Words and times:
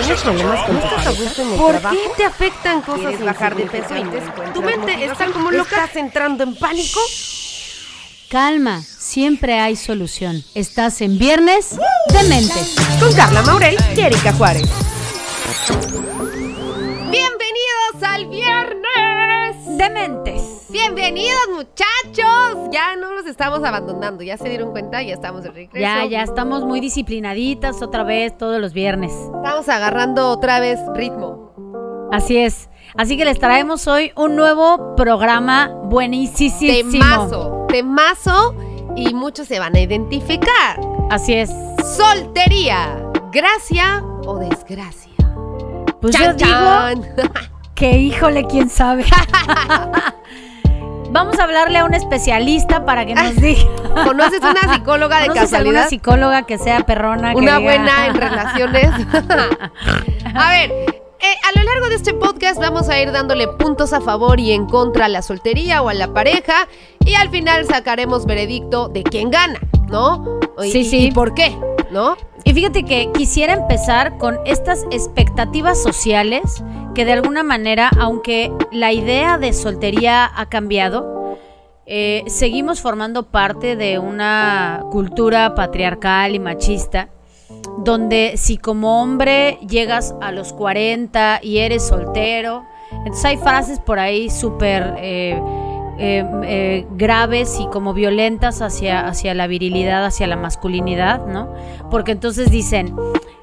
¿Tienes 0.00 0.20
problemas 0.22 0.64
con 0.66 0.76
tu 0.76 0.82
pareja? 0.82 1.10
en 1.42 1.50
el 1.52 1.56
¿Por 1.58 1.70
trabajo? 1.72 1.96
qué 1.96 2.10
te 2.16 2.24
afectan 2.24 2.80
cosas 2.82 3.00
¿Quieres 3.00 3.24
bajar 3.24 3.56
de 3.56 3.66
peso 3.66 3.96
y 3.96 4.04
te 4.04 4.20
Tu 4.52 4.62
mente 4.62 5.04
está 5.04 5.26
como 5.26 5.50
loca. 5.50 5.76
¿Estás 5.84 5.96
entrando 5.96 6.44
en 6.44 6.54
pánico? 6.56 7.00
Calma, 8.28 8.82
siempre 8.82 9.58
hay 9.60 9.76
solución. 9.76 10.42
Estás 10.54 11.00
en 11.00 11.18
Viernes 11.18 11.76
de 12.12 12.22
Mentes. 12.24 12.74
Con 13.00 13.12
Carla 13.14 13.42
Maurel 13.42 13.76
y 13.96 14.00
Erika 14.00 14.32
Juárez. 14.32 14.68
Bienvenidos 17.10 18.02
al 18.02 18.26
viernes. 18.26 19.78
Dementes. 19.78 20.35
Bienvenidos 20.78 21.40
muchachos. 21.54 22.68
Ya 22.70 22.96
no 22.96 23.14
los 23.14 23.24
estamos 23.24 23.64
abandonando. 23.64 24.22
Ya 24.22 24.36
se 24.36 24.46
dieron 24.50 24.72
cuenta, 24.72 25.02
ya 25.02 25.14
estamos 25.14 25.42
de 25.42 25.50
regreso. 25.50 25.80
Ya, 25.80 26.04
ya 26.04 26.22
estamos 26.22 26.64
muy 26.64 26.80
disciplinaditas 26.80 27.80
otra 27.80 28.04
vez 28.04 28.36
todos 28.36 28.60
los 28.60 28.74
viernes. 28.74 29.10
Estamos 29.36 29.70
agarrando 29.70 30.28
otra 30.28 30.60
vez 30.60 30.78
ritmo. 30.94 32.10
Así 32.12 32.36
es. 32.36 32.68
Así 32.94 33.16
que 33.16 33.24
les 33.24 33.38
traemos 33.38 33.86
hoy 33.86 34.12
un 34.16 34.36
nuevo 34.36 34.94
programa 34.96 35.68
buenísimo. 35.84 36.54
Temazo, 36.58 37.66
temazo 37.70 38.54
y 38.96 39.14
muchos 39.14 39.48
se 39.48 39.58
van 39.58 39.74
a 39.76 39.80
identificar. 39.80 40.78
Así 41.10 41.32
es. 41.32 41.50
Soltería, 41.96 43.02
gracia 43.32 44.04
o 44.26 44.38
desgracia. 44.38 45.12
Pues 46.02 46.14
Chan, 46.14 46.36
yo 46.36 46.46
digo 46.46 47.30
que 47.74 47.92
híjole, 47.92 48.46
quién 48.46 48.68
sabe. 48.68 49.06
Vamos 51.10 51.38
a 51.38 51.44
hablarle 51.44 51.78
a 51.78 51.84
un 51.84 51.94
especialista 51.94 52.84
para 52.84 53.06
que 53.06 53.14
nos 53.14 53.36
diga. 53.40 53.62
¿Conoces 54.04 54.40
una 54.40 54.74
psicóloga 54.74 55.20
de 55.20 55.28
¿Conoces 55.28 55.52
alguna 55.54 55.80
casualidad? 55.80 55.88
psicóloga 55.88 56.42
que 56.42 56.58
sea 56.58 56.80
perrona? 56.80 57.30
que 57.32 57.36
Una 57.38 57.58
buena 57.58 58.06
en 58.06 58.14
relaciones. 58.20 58.90
a 60.34 60.50
ver, 60.50 60.70
eh, 60.70 61.34
a 61.48 61.58
lo 61.58 61.64
largo 61.64 61.88
de 61.88 61.94
este 61.94 62.12
podcast 62.14 62.60
vamos 62.60 62.88
a 62.88 63.00
ir 63.00 63.10
dándole 63.12 63.48
puntos 63.48 63.92
a 63.92 64.00
favor 64.00 64.38
y 64.40 64.52
en 64.52 64.66
contra 64.66 65.06
a 65.06 65.08
la 65.08 65.22
soltería 65.22 65.82
o 65.82 65.88
a 65.88 65.94
la 65.94 66.12
pareja 66.12 66.68
y 67.04 67.14
al 67.14 67.30
final 67.30 67.64
sacaremos 67.66 68.26
veredicto 68.26 68.88
de 68.88 69.02
quién 69.02 69.30
gana, 69.30 69.58
¿no? 69.88 70.40
Y- 70.62 70.70
Sí, 70.72 70.84
sí. 70.84 71.06
¿Y 71.06 71.12
por 71.12 71.34
qué? 71.34 71.56
¿No? 71.90 72.16
Y 72.46 72.54
fíjate 72.54 72.84
que 72.84 73.10
quisiera 73.12 73.54
empezar 73.54 74.18
con 74.18 74.38
estas 74.46 74.84
expectativas 74.92 75.82
sociales 75.82 76.62
que 76.94 77.04
de 77.04 77.12
alguna 77.12 77.42
manera, 77.42 77.90
aunque 77.98 78.52
la 78.70 78.92
idea 78.92 79.36
de 79.36 79.52
soltería 79.52 80.30
ha 80.32 80.48
cambiado, 80.48 81.36
eh, 81.86 82.22
seguimos 82.28 82.80
formando 82.80 83.24
parte 83.24 83.74
de 83.74 83.98
una 83.98 84.84
cultura 84.92 85.56
patriarcal 85.56 86.36
y 86.36 86.38
machista, 86.38 87.08
donde 87.78 88.34
si 88.36 88.58
como 88.58 89.02
hombre 89.02 89.58
llegas 89.68 90.14
a 90.20 90.30
los 90.30 90.52
40 90.52 91.40
y 91.42 91.58
eres 91.58 91.82
soltero, 91.82 92.64
entonces 92.92 93.24
hay 93.24 93.38
frases 93.38 93.80
por 93.80 93.98
ahí 93.98 94.30
súper 94.30 94.94
eh, 94.98 95.36
eh, 95.98 96.24
eh, 96.44 96.86
graves 96.92 97.58
y 97.60 97.66
como 97.68 97.94
violentas 97.94 98.62
hacia, 98.62 99.06
hacia 99.06 99.34
la 99.34 99.46
virilidad, 99.46 100.04
hacia 100.04 100.26
la 100.26 100.36
masculinidad, 100.36 101.26
¿no? 101.26 101.52
Porque 101.90 102.12
entonces 102.12 102.50
dicen, 102.50 102.94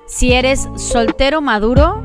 si 0.05 0.33
eres 0.33 0.67
soltero 0.75 1.41
maduro, 1.41 2.03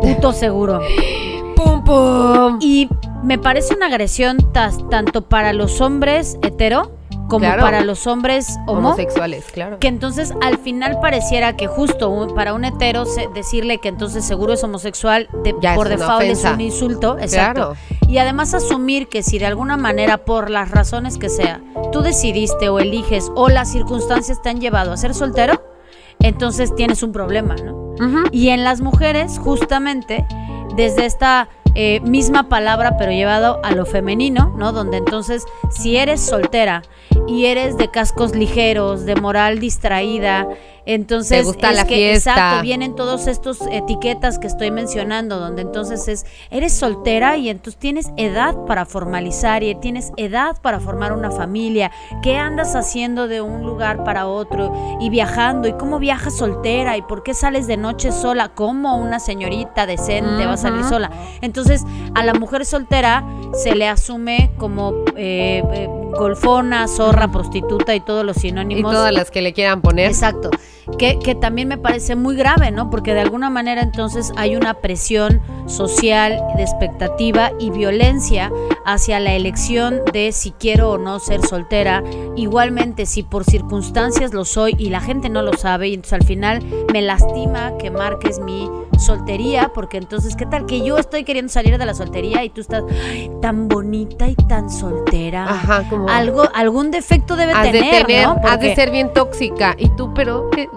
puto 0.00 0.32
seguro. 0.32 0.80
¡Pum, 1.56 1.84
pum! 1.84 2.58
Y 2.60 2.88
me 3.22 3.38
parece 3.38 3.74
una 3.74 3.86
agresión 3.86 4.38
tanto 4.52 5.22
para 5.22 5.52
los 5.52 5.80
hombres 5.80 6.38
hetero 6.42 6.99
como 7.30 7.46
Claro. 7.46 7.62
para 7.62 7.80
los 7.80 8.06
hombres 8.06 8.58
homo. 8.66 8.88
Homosexuales, 8.90 9.46
claro. 9.50 9.78
Que 9.78 9.88
entonces 9.88 10.34
al 10.42 10.58
final 10.58 10.98
pareciera 11.00 11.56
que 11.56 11.66
justo 11.66 12.10
un- 12.10 12.34
para 12.34 12.52
un 12.52 12.66
hetero 12.66 13.06
se- 13.06 13.28
decirle 13.34 13.78
que 13.78 13.88
entonces 13.88 14.24
seguro 14.26 14.52
es 14.52 14.62
homosexual 14.62 15.28
de- 15.42 15.54
Ya 15.62 15.70
es 15.72 15.76
por 15.78 15.88
default 15.88 16.24
es 16.24 16.44
un 16.44 16.60
insulto, 16.60 17.16
exacto. 17.18 17.74
Y 18.06 18.18
además 18.18 18.52
asumir 18.52 19.08
que 19.08 19.22
si 19.22 19.38
de 19.38 19.46
alguna 19.46 19.76
manera 19.78 20.18
por 20.18 20.50
las 20.50 20.70
razones 20.70 21.16
que 21.16 21.28
sea 21.30 21.60
tú 21.92 22.02
decidiste 22.02 22.68
o 22.68 22.80
eliges 22.80 23.30
o 23.34 23.48
las 23.48 23.70
circunstancias 23.72 24.42
te 24.42 24.48
han 24.50 24.60
llevado 24.60 24.92
a 24.92 24.96
ser 24.96 25.14
soltero, 25.14 25.62
entonces 26.18 26.74
tienes 26.74 27.02
un 27.02 27.12
problema, 27.12 27.54
¿no? 27.56 27.94
Y 28.32 28.48
en 28.48 28.64
las 28.64 28.80
mujeres, 28.80 29.38
justamente, 29.38 30.24
desde 30.74 31.04
esta 31.06 31.48
eh, 31.74 32.00
misma 32.00 32.48
palabra, 32.48 32.96
pero 32.98 33.12
llevado 33.12 33.60
a 33.62 33.72
lo 33.72 33.86
femenino, 33.86 34.54
¿no? 34.56 34.72
Donde 34.72 34.96
entonces, 34.96 35.44
si 35.70 35.96
eres 35.96 36.20
soltera 36.20 36.82
y 37.26 37.46
eres 37.46 37.76
de 37.76 37.90
cascos 37.90 38.34
ligeros, 38.34 39.04
de 39.04 39.14
moral 39.14 39.60
distraída, 39.60 40.48
entonces 40.86 41.38
Te 41.38 41.44
gusta 41.44 41.70
es 41.70 41.76
la 41.76 41.84
que, 41.84 41.94
fiesta. 41.94 42.32
exacto, 42.32 42.62
vienen 42.62 42.94
todos 42.94 43.26
estos 43.26 43.60
etiquetas 43.70 44.38
que 44.38 44.46
estoy 44.46 44.70
mencionando, 44.70 45.38
donde 45.38 45.62
entonces 45.62 46.08
es, 46.08 46.26
eres 46.50 46.72
soltera 46.72 47.36
y 47.36 47.48
entonces 47.48 47.78
tienes 47.78 48.10
edad 48.16 48.54
para 48.66 48.84
formalizar 48.86 49.62
y 49.62 49.74
tienes 49.76 50.12
edad 50.16 50.56
para 50.62 50.80
formar 50.80 51.12
una 51.12 51.30
familia, 51.30 51.90
¿qué 52.22 52.36
andas 52.36 52.74
haciendo 52.74 53.28
de 53.28 53.40
un 53.40 53.62
lugar 53.64 54.04
para 54.04 54.26
otro 54.26 54.72
y 55.00 55.10
viajando? 55.10 55.68
¿Y 55.68 55.72
cómo 55.74 55.98
viajas 55.98 56.36
soltera? 56.36 56.96
¿Y 56.96 57.02
por 57.02 57.22
qué 57.22 57.34
sales 57.34 57.66
de 57.66 57.76
noche 57.76 58.12
sola? 58.12 58.48
¿Cómo 58.54 58.96
una 58.96 59.20
señorita 59.20 59.86
decente 59.86 60.46
va 60.46 60.54
a 60.54 60.56
salir 60.56 60.84
sola? 60.84 61.10
Entonces, 61.40 61.84
a 62.14 62.24
la 62.24 62.34
mujer 62.34 62.64
soltera 62.66 63.24
se 63.54 63.74
le 63.74 63.88
asume 63.88 64.50
como 64.58 64.92
eh, 65.16 65.62
eh, 65.72 65.88
golfona, 66.16 66.88
zorra, 66.88 67.30
prostituta 67.30 67.94
y 67.94 68.00
todos 68.00 68.24
los 68.24 68.36
Y 68.38 68.40
sinónimos. 68.40 68.92
todas 68.92 69.12
las 69.12 69.30
que 69.30 69.42
le 69.42 69.52
quieran 69.52 69.80
poner. 69.82 70.06
Exacto. 70.06 70.50
Que, 70.98 71.18
que 71.18 71.34
también 71.34 71.68
me 71.68 71.78
parece 71.78 72.16
muy 72.16 72.34
grave, 72.36 72.70
¿no? 72.70 72.90
Porque 72.90 73.14
de 73.14 73.20
alguna 73.20 73.50
manera 73.50 73.82
entonces 73.82 74.32
hay 74.36 74.56
una 74.56 74.74
presión 74.74 75.40
social, 75.66 76.42
de 76.56 76.62
expectativa 76.62 77.52
y 77.58 77.70
violencia 77.70 78.50
hacia 78.92 79.20
la 79.20 79.34
elección 79.34 80.00
de 80.12 80.32
si 80.32 80.52
quiero 80.52 80.90
o 80.92 80.98
no 80.98 81.18
ser 81.20 81.46
soltera. 81.46 82.02
Igualmente, 82.36 83.06
si 83.06 83.22
por 83.22 83.44
circunstancias 83.44 84.32
lo 84.32 84.44
soy 84.44 84.74
y 84.78 84.90
la 84.90 85.00
gente 85.00 85.28
no 85.28 85.42
lo 85.42 85.52
sabe, 85.54 85.88
y 85.88 85.94
entonces 85.94 86.14
al 86.14 86.24
final 86.24 86.62
me 86.92 87.02
lastima 87.02 87.76
que 87.78 87.90
marques 87.90 88.40
mi 88.40 88.68
soltería, 88.98 89.72
porque 89.74 89.96
entonces, 89.96 90.36
¿qué 90.36 90.46
tal 90.46 90.66
que 90.66 90.84
yo 90.84 90.98
estoy 90.98 91.24
queriendo 91.24 91.50
salir 91.50 91.78
de 91.78 91.86
la 91.86 91.94
soltería 91.94 92.44
y 92.44 92.50
tú 92.50 92.60
estás 92.60 92.84
"Ay, 93.10 93.30
tan 93.40 93.68
bonita 93.68 94.28
y 94.28 94.34
tan 94.34 94.70
soltera? 94.70 95.44
Ajá, 95.44 95.88
como... 95.88 96.08
Algo, 96.08 96.42
algún 96.54 96.90
defecto 96.90 97.36
debe 97.36 97.52
has 97.52 97.62
tener, 97.62 97.84
de 97.84 98.04
tener, 98.04 98.26
¿no? 98.26 98.36
has 98.44 98.60
de 98.60 98.74
ser 98.74 98.90
bien 98.90 99.12
tóxica. 99.12 99.74
Y 99.78 99.88
tú, 99.96 100.12
pero, 100.14 100.50
¿qué, 100.50 100.68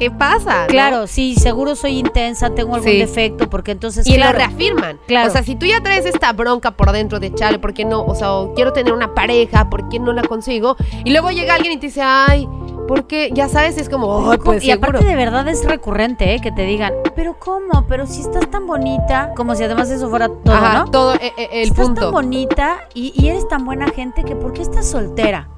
qué 0.00 0.10
pasa? 0.10 0.62
no? 0.62 0.66
Claro, 0.66 1.06
sí, 1.06 1.36
seguro 1.36 1.76
soy 1.76 1.98
intensa, 1.98 2.50
tengo 2.50 2.74
algún 2.74 2.90
Sí. 2.90 2.98
defecto, 2.98 3.48
porque 3.48 3.70
entonces. 3.70 4.04
Y 4.06 4.14
claro, 4.16 4.32
lo 4.32 4.38
reafirman. 4.38 4.98
Claro. 5.06 5.28
O 5.28 5.30
sea, 5.32 5.44
si 5.44 5.54
tú 5.54 5.66
ya 5.66 5.80
traes 5.80 6.06
esta 6.06 6.32
bronca 6.32 6.72
por 6.72 6.90
dentro 6.90 7.20
de 7.20 7.32
chale, 7.32 7.60
¿por 7.60 7.72
qué 7.74 7.84
no? 7.84 8.02
O 8.04 8.16
sea, 8.16 8.32
o 8.32 8.54
quiero 8.54 8.72
tener 8.72 8.92
una 8.92 9.14
pareja, 9.14 9.70
¿por 9.70 9.88
qué 9.88 10.00
no 10.00 10.12
la 10.12 10.22
consigo? 10.22 10.76
Y 11.04 11.10
luego 11.10 11.30
llega 11.30 11.54
alguien 11.54 11.74
y 11.74 11.76
te 11.76 11.86
dice, 11.86 12.00
ay, 12.02 12.48
porque 12.88 13.30
ya 13.32 13.48
sabes, 13.48 13.78
es 13.78 13.88
como, 13.88 14.32
pues 14.42 14.64
y 14.64 14.70
seguro. 14.70 14.88
aparte 14.88 15.06
de 15.06 15.14
verdad 15.14 15.46
es 15.46 15.64
recurrente, 15.64 16.34
¿eh? 16.34 16.40
Que 16.40 16.50
te 16.50 16.62
digan, 16.62 16.92
pero 17.14 17.38
¿cómo? 17.38 17.86
Pero 17.86 18.04
si 18.06 18.20
estás 18.22 18.50
tan 18.50 18.66
bonita, 18.66 19.30
como 19.36 19.54
si 19.54 19.62
además 19.62 19.90
eso 19.90 20.08
fuera 20.10 20.26
todo, 20.28 20.54
Ajá, 20.56 20.78
¿no? 20.78 20.90
todo 20.90 21.14
eh, 21.14 21.32
eh, 21.36 21.48
el 21.52 21.68
estás 21.68 21.86
punto. 21.86 22.00
tan 22.00 22.10
bonita 22.10 22.78
y, 22.94 23.12
y 23.14 23.28
eres 23.28 23.46
tan 23.46 23.64
buena 23.64 23.86
gente 23.90 24.24
que 24.24 24.34
¿por 24.34 24.52
qué 24.54 24.62
estás 24.62 24.90
soltera? 24.90 25.48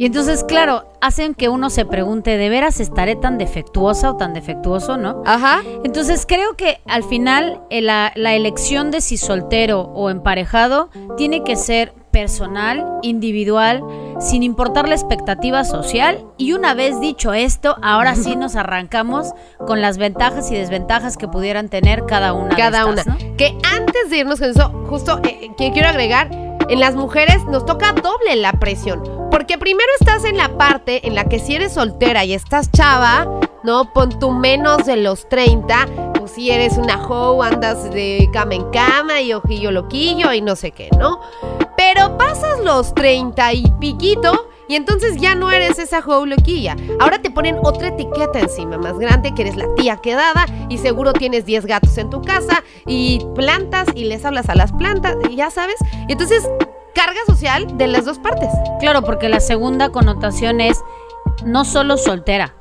Y 0.00 0.06
entonces, 0.06 0.44
claro, 0.44 0.88
hacen 1.02 1.34
que 1.34 1.50
uno 1.50 1.68
se 1.68 1.84
pregunte, 1.84 2.38
¿de 2.38 2.48
veras 2.48 2.80
estaré 2.80 3.16
tan 3.16 3.36
defectuosa 3.36 4.12
o 4.12 4.16
tan 4.16 4.32
defectuoso, 4.32 4.96
no? 4.96 5.22
Ajá. 5.26 5.60
Entonces 5.84 6.24
creo 6.26 6.56
que 6.56 6.80
al 6.86 7.04
final 7.04 7.60
eh, 7.68 7.82
la, 7.82 8.10
la 8.16 8.34
elección 8.34 8.90
de 8.90 9.02
si 9.02 9.18
soltero 9.18 9.82
o 9.82 10.08
emparejado 10.08 10.88
tiene 11.18 11.44
que 11.44 11.54
ser 11.54 11.92
personal, 12.12 12.82
individual, 13.02 13.84
sin 14.20 14.42
importar 14.42 14.88
la 14.88 14.94
expectativa 14.94 15.64
social. 15.64 16.24
Y 16.38 16.54
una 16.54 16.72
vez 16.72 16.98
dicho 16.98 17.34
esto, 17.34 17.76
ahora 17.82 18.14
sí 18.14 18.36
nos 18.36 18.56
arrancamos 18.56 19.34
con 19.66 19.82
las 19.82 19.98
ventajas 19.98 20.50
y 20.50 20.54
desventajas 20.54 21.18
que 21.18 21.28
pudieran 21.28 21.68
tener 21.68 22.06
cada 22.06 22.32
una. 22.32 22.48
de 22.48 22.56
Cada 22.56 22.88
estas, 22.88 23.06
una. 23.06 23.18
¿no? 23.18 23.36
Que 23.36 23.54
antes 23.70 24.08
de 24.08 24.16
irnos 24.16 24.40
con 24.40 24.48
eso, 24.48 24.70
justo 24.88 25.20
eh, 25.24 25.40
eh, 25.42 25.50
que 25.58 25.72
quiero 25.72 25.90
agregar, 25.90 26.30
en 26.70 26.80
las 26.80 26.96
mujeres 26.96 27.44
nos 27.44 27.66
toca 27.66 27.92
doble 27.92 28.36
la 28.36 28.54
presión. 28.54 29.19
Porque 29.30 29.58
primero 29.58 29.88
estás 30.00 30.24
en 30.24 30.36
la 30.36 30.56
parte 30.58 31.06
en 31.06 31.14
la 31.14 31.24
que 31.24 31.38
si 31.38 31.54
eres 31.54 31.72
soltera 31.72 32.24
y 32.24 32.32
estás 32.32 32.70
chava, 32.72 33.26
¿no? 33.62 33.92
Pon 33.92 34.18
tu 34.18 34.30
menos 34.30 34.86
de 34.86 34.96
los 34.96 35.28
30, 35.28 35.86
pues 36.14 36.32
si 36.32 36.50
eres 36.50 36.76
una 36.78 37.06
hoe, 37.06 37.46
andas 37.46 37.90
de 37.90 38.28
cama 38.32 38.54
en 38.54 38.70
cama 38.70 39.20
y 39.20 39.32
ojillo 39.32 39.70
loquillo 39.70 40.32
y 40.32 40.40
no 40.40 40.56
sé 40.56 40.72
qué, 40.72 40.90
¿no? 40.98 41.20
Pero 41.76 42.18
pasas 42.18 42.60
los 42.64 42.94
30 42.94 43.54
y 43.54 43.64
piquito 43.80 44.48
y 44.68 44.76
entonces 44.76 45.16
ya 45.16 45.34
no 45.34 45.50
eres 45.50 45.78
esa 45.78 45.98
hoe 45.98 46.26
loquilla. 46.26 46.76
Ahora 47.00 47.20
te 47.20 47.30
ponen 47.30 47.58
otra 47.62 47.88
etiqueta 47.88 48.38
encima, 48.38 48.78
más 48.78 48.98
grande, 48.98 49.34
que 49.34 49.42
eres 49.42 49.56
la 49.56 49.66
tía 49.74 49.96
quedada 49.96 50.46
y 50.68 50.78
seguro 50.78 51.12
tienes 51.12 51.44
10 51.44 51.66
gatos 51.66 51.98
en 51.98 52.08
tu 52.08 52.22
casa 52.22 52.62
y 52.86 53.20
plantas 53.34 53.88
y 53.94 54.04
les 54.04 54.24
hablas 54.24 54.48
a 54.48 54.54
las 54.54 54.72
plantas 54.72 55.16
y 55.28 55.36
ya 55.36 55.50
sabes. 55.50 55.76
Y 56.06 56.12
entonces, 56.12 56.48
carga 56.94 57.20
social 57.26 57.76
de 57.78 57.86
las 57.86 58.04
dos 58.04 58.18
partes. 58.18 58.48
Claro, 58.80 59.02
porque 59.02 59.28
la 59.28 59.40
segunda 59.40 59.90
connotación 59.90 60.60
es 60.60 60.80
no 61.44 61.64
solo 61.64 61.96
soltera, 61.96 62.54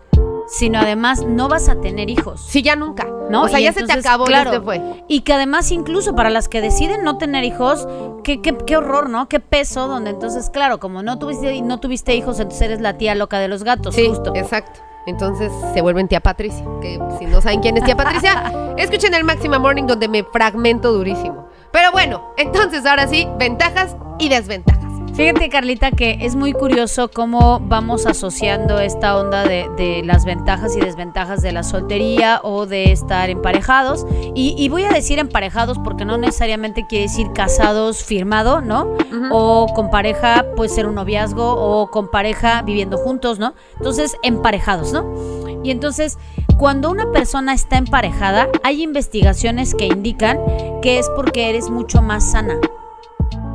sino 0.48 0.80
además 0.80 1.24
no 1.26 1.48
vas 1.48 1.70
a 1.70 1.80
tener 1.82 2.10
hijos. 2.10 2.42
Sí, 2.48 2.62
ya 2.62 2.76
nunca. 2.76 3.08
¿no? 3.30 3.44
O 3.44 3.48
sea, 3.48 3.60
Y 3.60 3.64
ya 3.66 3.74
se 3.74 3.84
te 3.84 3.94
acabó, 3.94 4.24
claro, 4.26 4.52
ya 4.52 4.58
se 4.58 4.64
fue. 4.64 5.04
Y 5.08 5.22
que 5.22 5.34
además 5.34 5.72
incluso 5.72 6.16
para 6.16 6.32
las 6.32 6.50
que 6.50 6.62
deciden 6.62 7.04
no 7.04 7.18
tener 7.20 7.44
hijos, 7.44 7.88
qué, 8.24 8.42
qué, 8.42 8.58
qué 8.58 8.76
horror, 8.78 9.08
¿no? 9.10 9.30
Qué 9.30 9.40
peso, 9.40 9.88
donde 9.88 10.10
entonces, 10.10 10.50
claro, 10.50 10.80
como 10.80 11.04
no 11.04 11.20
tuviste, 11.20 11.62
no 11.62 11.80
tuviste 11.80 12.16
hijos, 12.16 12.40
entonces 12.40 12.62
eres 12.64 12.82
la 12.82 12.98
tía 12.98 13.14
loca 13.14 13.38
de 13.38 13.48
los 13.48 13.64
gatos, 13.64 13.94
Sí, 13.94 14.08
justo. 14.08 14.34
exacto. 14.36 14.80
Entonces 15.06 15.52
se 15.74 15.82
vuelven 15.82 16.08
tía 16.08 16.20
Patricia. 16.22 16.66
Que 16.82 17.00
si 17.20 17.26
no 17.28 17.40
saben 17.42 17.62
quién 17.62 17.78
es 17.78 17.84
tía 17.84 17.96
Patricia, 17.96 18.52
escuchen 18.78 19.14
el 19.14 19.24
Máxima 19.24 19.60
Morning 19.60 19.84
donde 19.86 20.08
me 20.08 20.24
fragmento 20.24 20.92
durísimo. 20.92 21.49
Pero 21.72 21.92
bueno, 21.92 22.34
entonces 22.38 22.86
ahora 22.86 23.08
sí, 23.08 23.28
ventajas 23.38 23.96
y 24.18 24.30
desventajas. 24.30 24.80
Fíjate, 25.20 25.50
Carlita, 25.50 25.92
que 25.92 26.20
es 26.22 26.38
muy 26.38 26.54
curioso 26.54 27.12
cómo 27.12 27.60
vamos 27.60 28.06
asociando 28.06 28.80
esta 28.80 29.18
onda 29.18 29.44
de, 29.44 29.68
de 29.76 30.02
las 30.02 30.24
ventajas 30.24 30.78
y 30.78 30.80
desventajas 30.80 31.42
de 31.42 31.52
la 31.52 31.64
soltería 31.64 32.40
o 32.42 32.66
de 32.66 32.94
estar 32.94 33.30
emparejados. 33.30 34.06
Y, 34.34 34.56
y 34.58 34.70
voy 34.70 34.86
a 34.86 34.92
decir 34.92 35.20
emparejados 35.20 35.78
porque 35.78 36.06
no 36.06 36.18
necesariamente 36.18 36.86
quiere 36.88 37.08
decir 37.08 37.34
casados 37.34 38.02
firmado, 38.02 38.62
¿no? 38.62 38.96
O 39.30 39.68
con 39.76 39.90
pareja 39.90 40.46
puede 40.56 40.70
ser 40.70 40.88
un 40.88 40.96
noviazgo 40.96 41.52
o 41.52 41.92
con 41.92 42.10
pareja 42.10 42.62
viviendo 42.62 42.98
juntos, 42.98 43.40
¿no? 43.40 43.56
Entonces, 43.76 44.16
emparejados, 44.24 44.94
¿no? 44.94 45.49
Y 45.64 45.72
entonces, 45.72 46.18
cuando 46.58 46.90
una 46.90 47.12
persona 47.12 47.54
está 47.54 47.78
emparejada, 47.78 48.48
hay 48.64 48.84
investigaciones 48.84 49.76
que 49.76 49.86
indican 49.88 50.40
que 50.82 51.00
es 51.00 51.10
porque 51.16 51.50
eres 51.50 51.70
mucho 51.70 52.02
más 52.02 52.32
sana. 52.32 52.58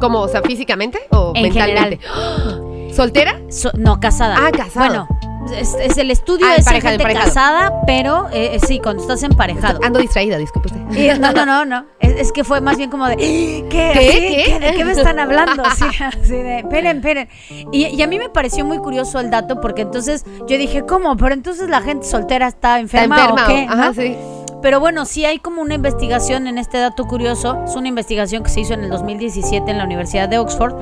¿Cómo? 0.01 0.21
O 0.21 0.29
sea, 0.29 0.43
físicamente 0.43 0.99
o 1.11 1.33
En 1.35 1.43
mentalmente. 1.45 2.01
¿Soltera? 2.95 3.41
So- 3.49 3.73
no, 3.75 3.99
casada. 4.01 4.37
Ah, 4.39 4.51
casada. 4.53 4.87
Bueno, 4.87 5.09
es, 5.53 5.75
es 5.75 5.97
el 5.99 6.11
estudio 6.11 6.47
Ah, 6.47 6.57
es 6.57 6.69
gente 6.69 7.05
casada, 7.13 7.83
pero 7.87 8.29
eh, 8.33 8.57
eh, 8.57 8.61
sí, 8.67 8.81
cuando 8.81 9.03
estás 9.03 9.23
emparejado. 9.23 9.81
Ando 9.83 10.01
distraída, 10.01 10.37
disculpe 10.39 10.69
usted. 10.69 11.19
No, 11.19 11.33
no, 11.33 11.47
no, 11.47 11.65
no. 11.65 11.87
Es, 12.01 12.13
es 12.21 12.33
que 12.33 12.45
fue 12.45 12.61
más 12.61 12.77
bien 12.77 12.91
como 12.91 13.07
de 13.07 13.17
¿qué? 13.17 13.67
¿Qué? 13.71 14.59
¿De 14.59 14.75
qué 14.75 14.85
me 14.85 14.93
están 14.93 15.19
hablando? 15.19 15.63
Sí, 15.75 15.85
así 16.01 16.33
de, 16.33 16.59
esperen, 16.59 16.99
esperen. 16.99 17.29
Y, 17.73 17.87
y 17.87 18.03
a 18.03 18.07
mí 18.07 18.19
me 18.19 18.29
pareció 18.29 18.65
muy 18.65 18.79
curioso 18.79 19.19
el 19.19 19.31
dato 19.31 19.61
porque 19.61 19.83
entonces 19.83 20.25
yo 20.47 20.57
dije, 20.59 20.85
¿cómo? 20.87 21.17
Pero 21.17 21.35
entonces 21.35 21.69
la 21.69 21.81
gente 21.81 22.07
soltera 22.07 22.47
está 22.47 22.65
¿Está 22.65 22.79
enferma, 22.79 23.17
enferma? 23.21 23.45
o 23.45 23.47
qué? 23.47 23.67
Ajá, 23.69 23.87
¿no? 23.89 23.95
sí. 23.95 24.17
Pero 24.63 24.81
bueno, 24.81 25.05
sí 25.05 25.27
hay 25.27 25.41
como 25.41 25.61
una 25.61 25.75
investigación 25.75 26.47
en 26.47 26.57
este 26.57 26.79
dato 26.79 27.05
curioso. 27.05 27.63
Es 27.67 27.77
una 27.77 27.89
investigación 27.89 28.43
que 28.43 28.49
se 28.49 28.61
hizo 28.61 28.73
en 28.73 28.85
el 28.85 28.89
2017 28.89 29.71
en 29.71 29.77
la 29.77 29.85
Universidad 29.85 30.27
de 30.27 30.39
Oxford, 30.39 30.75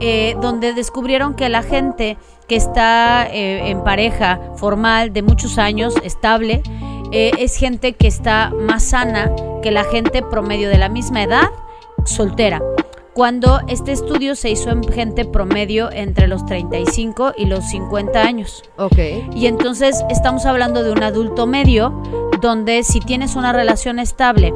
eh, 0.00 0.36
donde 0.40 0.72
descubrieron 0.72 1.34
que 1.34 1.48
la 1.48 1.64
gente 1.64 2.16
que 2.48 2.56
está 2.56 3.26
eh, 3.26 3.70
en 3.70 3.82
pareja 3.82 4.40
formal 4.56 5.12
de 5.12 5.22
muchos 5.22 5.58
años, 5.58 5.94
estable, 6.02 6.62
eh, 7.12 7.32
es 7.38 7.56
gente 7.56 7.92
que 7.92 8.08
está 8.08 8.50
más 8.50 8.82
sana 8.82 9.30
que 9.62 9.70
la 9.70 9.84
gente 9.84 10.22
promedio 10.22 10.68
de 10.68 10.78
la 10.78 10.88
misma 10.88 11.22
edad, 11.22 11.48
soltera. 12.04 12.60
Cuando 13.14 13.60
este 13.68 13.92
estudio 13.92 14.34
se 14.34 14.50
hizo 14.50 14.70
en 14.70 14.82
gente 14.82 15.24
promedio 15.24 15.88
entre 15.92 16.26
los 16.26 16.44
35 16.46 17.34
y 17.36 17.46
los 17.46 17.64
50 17.68 18.20
años. 18.20 18.64
Ok. 18.76 18.98
Y 19.32 19.46
entonces 19.46 20.04
estamos 20.10 20.46
hablando 20.46 20.82
de 20.82 20.90
un 20.90 21.04
adulto 21.04 21.46
medio, 21.46 22.02
donde 22.42 22.82
si 22.82 22.98
tienes 22.98 23.36
una 23.36 23.52
relación 23.52 24.00
estable, 24.00 24.52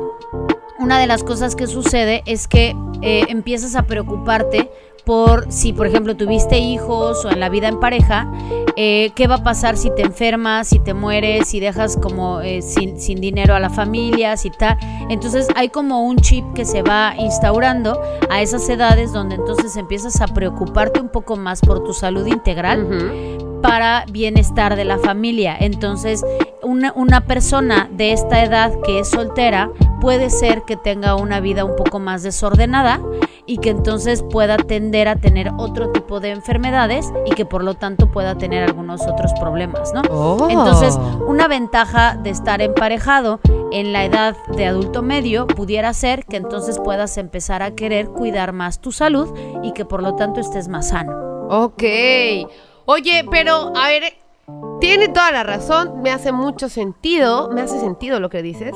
una 0.78 0.98
de 0.98 1.06
las 1.06 1.25
cosas 1.25 1.56
que 1.56 1.66
sucede 1.66 2.22
es 2.26 2.48
que 2.48 2.75
eh, 3.02 3.25
empiezas 3.28 3.75
a 3.75 3.82
preocuparte 3.82 4.70
por 5.04 5.50
si, 5.50 5.72
por 5.72 5.86
ejemplo, 5.86 6.16
tuviste 6.16 6.58
hijos 6.58 7.25
o 7.25 7.30
en 7.30 7.40
la 7.40 7.48
vida 7.48 7.69
en 7.69 7.80
pareja, 7.80 8.30
eh, 8.76 9.10
qué 9.14 9.26
va 9.26 9.36
a 9.36 9.42
pasar 9.42 9.78
si 9.78 9.90
te 9.94 10.02
enfermas, 10.02 10.69
si 10.69 10.80
te 10.80 10.92
mueres, 10.92 11.48
si 11.48 11.60
dejas 11.60 11.96
como 11.96 12.42
eh, 12.42 12.60
sin, 12.60 13.00
sin 13.00 13.19
dinero 13.19 13.54
a 13.54 13.60
la 13.60 13.70
familia, 13.70 14.36
si 14.36 14.50
tal. 14.50 14.76
Entonces 15.08 15.48
hay 15.56 15.70
como 15.70 16.02
un 16.02 16.19
chip 16.19 16.44
que 16.54 16.66
se 16.66 16.82
va 16.82 17.14
instaurando 17.19 17.98
a 18.28 18.42
esas 18.42 18.69
edades 18.69 19.12
donde 19.12 19.36
entonces 19.36 19.76
empiezas 19.76 20.20
a 20.20 20.26
preocuparte 20.26 21.00
un 21.00 21.08
poco 21.08 21.36
más 21.36 21.62
por 21.62 21.82
tu 21.84 21.94
salud 21.94 22.26
integral 22.26 22.86
para 23.62 24.04
bienestar 24.12 24.76
de 24.76 24.84
la 24.84 24.98
familia. 24.98 25.56
Entonces, 25.58 26.22
una, 26.62 26.92
una 26.92 27.24
persona 27.24 27.88
de 27.92 28.12
esta 28.12 28.44
edad 28.44 28.72
que 28.84 29.00
es 29.00 29.08
soltera 29.08 29.70
puede 30.00 30.30
ser 30.30 30.62
que 30.62 30.76
tenga 30.76 31.14
una 31.14 31.40
vida 31.40 31.64
un 31.64 31.76
poco 31.76 31.98
más 31.98 32.22
desordenada 32.22 33.00
y 33.46 33.58
que 33.58 33.70
entonces 33.70 34.22
pueda 34.22 34.56
tender 34.58 35.08
a 35.08 35.16
tener 35.16 35.50
otro 35.56 35.90
tipo 35.90 36.20
de 36.20 36.30
enfermedades 36.30 37.10
y 37.24 37.30
que 37.30 37.46
por 37.46 37.64
lo 37.64 37.74
tanto 37.74 38.10
pueda 38.10 38.36
tener 38.36 38.62
algunos 38.62 39.06
otros 39.06 39.32
problemas, 39.40 39.92
¿no? 39.94 40.02
Oh. 40.10 40.48
Entonces, 40.50 40.98
una 41.26 41.48
ventaja 41.48 42.16
de 42.22 42.30
estar 42.30 42.60
emparejado 42.60 43.40
en 43.72 43.92
la 43.92 44.04
edad 44.04 44.36
de 44.54 44.66
adulto 44.66 45.02
medio 45.02 45.46
pudiera 45.46 45.92
ser 45.94 46.26
que 46.26 46.36
entonces 46.36 46.78
puedas 46.78 47.16
empezar 47.16 47.62
a 47.62 47.74
querer 47.74 48.08
cuidar 48.08 48.52
más 48.52 48.80
tu 48.80 48.92
salud 48.92 49.34
y 49.62 49.72
que 49.72 49.84
por 49.84 50.02
lo 50.02 50.14
tanto 50.14 50.40
estés 50.40 50.68
más 50.68 50.88
sano. 50.88 51.46
Ok. 51.48 51.82
Oye, 52.84 53.26
pero 53.30 53.72
a 53.76 53.88
ver, 53.88 54.14
tiene 54.80 55.08
toda 55.08 55.30
la 55.32 55.42
razón, 55.42 56.02
me 56.02 56.10
hace 56.10 56.32
mucho 56.32 56.68
sentido, 56.68 57.50
me 57.50 57.62
hace 57.62 57.80
sentido 57.80 58.20
lo 58.20 58.30
que 58.30 58.42
dices, 58.42 58.74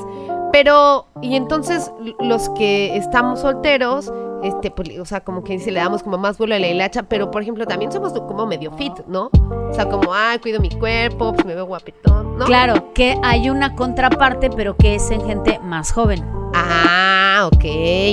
pero 0.53 1.07
y 1.19 1.35
entonces 1.35 1.91
los 2.19 2.49
que 2.49 2.95
estamos 2.95 3.39
solteros, 3.39 4.13
este, 4.43 4.69
pues, 4.69 4.99
o 4.99 5.05
sea, 5.05 5.21
como 5.21 5.43
que 5.43 5.57
se 5.57 5.71
le 5.71 5.79
damos 5.79 6.03
como 6.03 6.19
más 6.19 6.37
vuelo 6.37 6.53
a 6.53 6.59
la 6.59 6.67
hilacha, 6.67 7.01
pero 7.01 7.31
por 7.31 7.41
ejemplo 7.41 7.65
también 7.65 7.91
somos 7.91 8.13
como 8.13 8.45
medio 8.45 8.71
fit, 8.73 8.93
¿no? 9.07 9.31
O 9.33 9.73
sea, 9.73 9.89
como, 9.89 10.13
ay, 10.13 10.37
cuido 10.37 10.59
mi 10.59 10.69
cuerpo, 10.69 11.33
pues 11.33 11.43
me 11.43 11.55
veo 11.55 11.65
guapetón, 11.65 12.37
¿no? 12.37 12.45
Claro, 12.45 12.93
que 12.93 13.17
hay 13.23 13.49
una 13.49 13.75
contraparte, 13.75 14.51
pero 14.51 14.77
que 14.77 14.93
es 14.93 15.09
en 15.09 15.25
gente 15.25 15.57
más 15.57 15.91
joven. 15.91 16.23
Ah, 16.53 17.49
ok, 17.51 17.63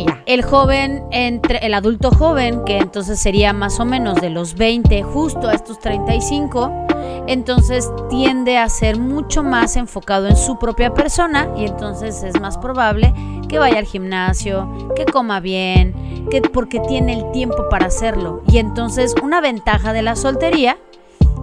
ya. 0.06 0.22
El 0.24 0.42
joven, 0.42 1.04
entre 1.10 1.58
el 1.58 1.74
adulto 1.74 2.10
joven, 2.10 2.64
que 2.64 2.78
entonces 2.78 3.20
sería 3.20 3.52
más 3.52 3.78
o 3.80 3.84
menos 3.84 4.18
de 4.18 4.30
los 4.30 4.54
20 4.54 5.02
justo 5.02 5.46
a 5.46 5.52
estos 5.52 5.78
35, 5.78 6.86
entonces 7.26 7.90
tiende 8.08 8.58
a 8.58 8.68
ser 8.68 8.98
mucho 8.98 9.42
más 9.42 9.76
enfocado 9.76 10.28
en 10.28 10.36
su 10.36 10.58
propia 10.58 10.94
persona 10.94 11.48
y 11.56 11.64
entonces 11.64 12.22
es 12.22 12.40
más 12.40 12.58
probable 12.58 13.14
que 13.48 13.58
vaya 13.58 13.78
al 13.78 13.84
gimnasio, 13.84 14.68
que 14.94 15.04
coma 15.04 15.40
bien, 15.40 16.28
que 16.30 16.40
porque 16.40 16.80
tiene 16.80 17.14
el 17.14 17.30
tiempo 17.32 17.68
para 17.68 17.86
hacerlo. 17.86 18.42
Y 18.48 18.58
entonces 18.58 19.14
una 19.22 19.40
ventaja 19.40 19.92
de 19.92 20.02
la 20.02 20.16
soltería 20.16 20.78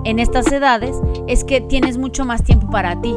en 0.03 0.19
estas 0.19 0.51
edades 0.51 0.95
es 1.27 1.43
que 1.43 1.61
tienes 1.61 1.97
mucho 1.97 2.23
más 2.25 2.43
tiempo 2.43 2.69
para 2.69 2.99
ti. 3.01 3.15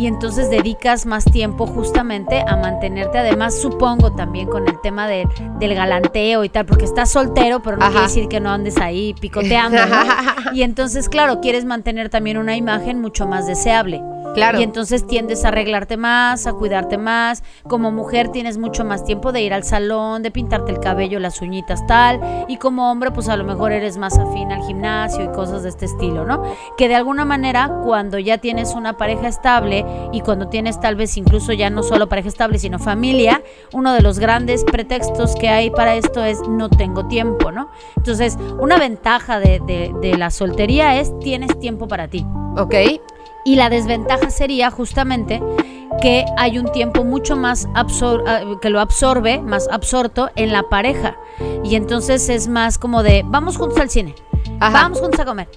Y 0.00 0.06
entonces 0.06 0.48
dedicas 0.48 1.04
más 1.04 1.26
tiempo 1.26 1.66
justamente 1.66 2.42
a 2.48 2.56
mantenerte, 2.56 3.18
además 3.18 3.60
supongo 3.60 4.12
también 4.14 4.48
con 4.48 4.66
el 4.66 4.80
tema 4.80 5.06
de- 5.06 5.28
del 5.58 5.74
galanteo 5.74 6.42
y 6.42 6.48
tal, 6.48 6.64
porque 6.64 6.86
estás 6.86 7.10
soltero, 7.10 7.60
pero 7.60 7.76
no 7.76 7.82
Ajá. 7.84 7.90
quiere 7.92 8.06
decir 8.06 8.28
que 8.28 8.40
no 8.40 8.50
andes 8.50 8.78
ahí 8.78 9.12
picoteando. 9.20 9.76
¿no? 9.84 9.96
y 10.54 10.62
entonces, 10.62 11.10
claro, 11.10 11.42
quieres 11.42 11.66
mantener 11.66 12.08
también 12.08 12.38
una 12.38 12.56
imagen 12.56 12.98
mucho 13.02 13.26
más 13.26 13.46
deseable. 13.46 14.00
Claro. 14.34 14.60
Y 14.60 14.62
entonces 14.62 15.06
tiendes 15.06 15.44
a 15.44 15.48
arreglarte 15.48 15.96
más, 15.96 16.46
a 16.46 16.52
cuidarte 16.52 16.98
más. 16.98 17.42
Como 17.68 17.90
mujer 17.90 18.28
tienes 18.28 18.58
mucho 18.58 18.84
más 18.84 19.04
tiempo 19.04 19.32
de 19.32 19.42
ir 19.42 19.52
al 19.52 19.64
salón, 19.64 20.22
de 20.22 20.30
pintarte 20.30 20.70
el 20.72 20.80
cabello, 20.80 21.18
las 21.18 21.40
uñitas, 21.42 21.84
tal. 21.86 22.20
Y 22.48 22.56
como 22.58 22.90
hombre, 22.90 23.10
pues 23.10 23.28
a 23.28 23.36
lo 23.36 23.44
mejor 23.44 23.72
eres 23.72 23.96
más 23.98 24.18
afín 24.18 24.52
al 24.52 24.62
gimnasio 24.66 25.24
y 25.24 25.28
cosas 25.28 25.62
de 25.62 25.68
este 25.70 25.86
estilo, 25.86 26.24
¿no? 26.24 26.42
Que 26.76 26.88
de 26.88 26.94
alguna 26.94 27.24
manera, 27.24 27.68
cuando 27.84 28.18
ya 28.18 28.38
tienes 28.38 28.74
una 28.74 28.96
pareja 28.96 29.28
estable 29.28 29.84
y 30.12 30.20
cuando 30.20 30.48
tienes 30.48 30.78
tal 30.80 30.96
vez 30.96 31.16
incluso 31.16 31.52
ya 31.52 31.70
no 31.70 31.82
solo 31.82 32.08
pareja 32.08 32.28
estable, 32.28 32.58
sino 32.58 32.78
familia, 32.78 33.42
uno 33.72 33.92
de 33.92 34.00
los 34.02 34.18
grandes 34.18 34.64
pretextos 34.64 35.34
que 35.34 35.48
hay 35.48 35.70
para 35.70 35.94
esto 35.96 36.24
es 36.24 36.40
no 36.48 36.68
tengo 36.70 37.06
tiempo, 37.06 37.50
¿no? 37.52 37.68
Entonces, 37.96 38.38
una 38.58 38.78
ventaja 38.78 39.40
de, 39.40 39.60
de- 39.66 39.92
de 40.00 40.16
la 40.16 40.30
soltería 40.30 40.98
es 41.00 41.18
tienes 41.20 41.58
tiempo 41.58 41.88
para 41.88 42.08
ti. 42.08 42.24
Ok. 42.56 42.74
Y 43.44 43.56
la 43.56 43.70
desventaja 43.70 44.30
sería 44.30 44.70
justamente 44.70 45.42
que 46.00 46.24
hay 46.36 46.58
un 46.58 46.70
tiempo 46.72 47.04
mucho 47.04 47.36
más 47.36 47.68
absor 47.74 48.24
ah, 48.26 48.40
que 48.60 48.70
lo 48.70 48.80
absorbe, 48.80 49.40
más 49.40 49.68
absorto 49.70 50.30
en 50.36 50.52
la 50.52 50.62
pareja. 50.64 51.16
Y 51.64 51.74
entonces 51.74 52.28
es 52.28 52.48
más 52.48 52.78
como 52.78 53.02
de, 53.02 53.22
vamos 53.26 53.56
juntos 53.56 53.78
al 53.78 53.90
cine, 53.90 54.14
Ajá. 54.60 54.82
vamos 54.82 55.00
juntos 55.00 55.20
a 55.20 55.24
comer, 55.24 55.48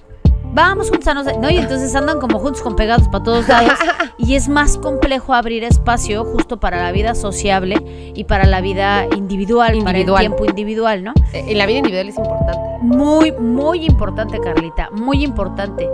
vamos 0.52 0.88
juntos 0.90 1.08
a 1.08 1.14
no 1.14 1.24
sé, 1.24 1.38
¿no? 1.38 1.50
Y 1.50 1.58
entonces 1.58 1.94
andan 1.94 2.20
como 2.20 2.38
juntos 2.38 2.62
con 2.62 2.74
pegados 2.76 3.06
para 3.08 3.22
todos 3.24 3.48
lados. 3.48 3.72
y 4.18 4.34
es 4.34 4.48
más 4.48 4.76
complejo 4.76 5.34
abrir 5.34 5.62
espacio 5.64 6.24
justo 6.24 6.58
para 6.58 6.82
la 6.82 6.92
vida 6.92 7.14
sociable 7.14 8.12
y 8.14 8.24
para 8.24 8.44
la 8.46 8.60
vida 8.60 9.06
individual, 9.16 9.78
para 9.84 9.98
Individual. 9.98 10.24
el 10.24 10.28
tiempo 10.30 10.44
individual, 10.46 11.04
¿no? 11.04 11.12
Eh, 11.32 11.44
En 11.48 11.58
la 11.58 11.66
vida 11.66 11.78
individual 11.78 12.08
es 12.08 12.16
importante. 12.16 12.58
Muy, 12.82 13.32
muy 13.32 13.84
importante, 13.86 14.38
Carlita, 14.40 14.90
muy 14.92 15.22
importante. 15.24 15.88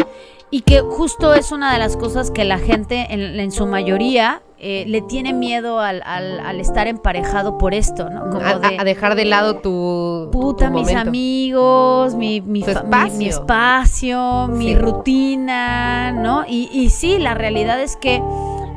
Y 0.53 0.63
que 0.63 0.81
justo 0.81 1.33
es 1.35 1.53
una 1.53 1.73
de 1.73 1.79
las 1.79 1.97
cosas 1.97 2.31
que 2.33 2.45
la 2.45 2.59
gente, 2.59 3.07
en, 3.11 3.21
en 3.39 3.53
su 3.53 3.67
mayoría, 3.67 4.43
eh, 4.59 4.85
le 4.87 5.01
tiene 5.01 5.33
miedo 5.33 5.79
al, 5.81 6.03
al- 6.05 6.41
al 6.41 6.59
estar 6.61 6.89
emparejado 6.89 7.57
por 7.57 7.73
esto, 7.73 8.11
¿no? 8.11 8.29
Como 8.31 8.45
A, 8.45 8.59
de, 8.59 8.77
a- 8.79 8.85
dejar 8.85 9.15
de 9.15 9.25
lado 9.27 9.57
tu. 9.59 10.29
puta, 10.33 10.67
tu 10.67 10.73
mis 10.75 10.89
momento. 10.89 11.09
amigos, 11.09 12.15
mi, 12.17 12.41
mi, 12.41 12.63
espacio. 12.63 13.17
mi 13.19 13.27
espacio, 13.29 14.49
mi 14.49 14.75
rutina, 14.75 16.13
¿no? 16.13 16.45
Y, 16.47 16.69
y 16.73 16.91
sí, 16.91 17.19
la 17.19 17.35
realidad 17.35 17.81
es 17.81 17.97
que 17.97 18.23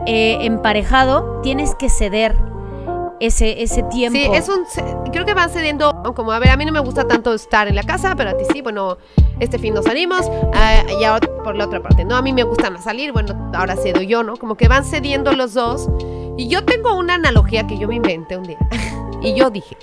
eh, 0.06 0.38
emparejado 0.42 1.42
tienes 1.42 1.76
que 1.76 1.90
ceder 1.90 2.36
ese, 3.26 3.64
ese 3.64 3.84
tiempo. 3.84 4.20
Sí, 4.20 4.30
es 4.34 4.50
un. 4.50 4.66
Creo 5.12 5.26
que 5.26 5.34
van 5.34 5.50
cediendo. 5.50 6.04
Como, 6.16 6.32
a 6.32 6.40
ver, 6.40 6.50
a 6.50 6.58
mí 6.58 6.66
no 6.66 6.72
me 6.72 6.82
gusta 6.82 7.08
tanto 7.08 7.34
estar 7.34 7.68
en 7.68 7.76
la 7.76 7.84
casa, 7.84 8.16
pero 8.16 8.32
a 8.32 8.38
ti 8.38 8.44
sí. 8.52 8.62
Bueno, 8.62 8.98
este 9.40 9.58
fin 9.60 9.74
nos 9.74 9.86
salimos. 9.86 10.30
ah, 10.54 10.84
y 11.00 11.04
ahora 11.06 11.28
por 11.44 11.56
la 11.56 11.66
otra 11.66 11.82
parte, 11.82 12.04
¿no? 12.04 12.16
A 12.16 12.22
mí 12.22 12.34
me 12.34 12.44
gusta 12.44 12.70
más 12.70 12.84
salir. 12.84 13.14
Bueno, 13.14 13.52
ahora 13.54 13.76
cedo 13.78 14.02
yo, 14.02 14.24
¿no? 14.24 14.36
Como 14.36 14.56
que 14.56 14.68
van 14.68 14.84
cediendo 14.84 15.32
los 15.32 15.54
dos. 15.54 15.90
Y 16.38 16.48
yo 16.48 16.66
tengo 16.66 16.98
una 16.98 17.16
analogía 17.16 17.66
que 17.66 17.78
yo 17.78 17.88
me 17.88 17.96
inventé 17.96 18.38
un 18.38 18.44
día. 18.44 18.60
y 19.22 19.34
yo 19.34 19.50
dije. 19.50 19.78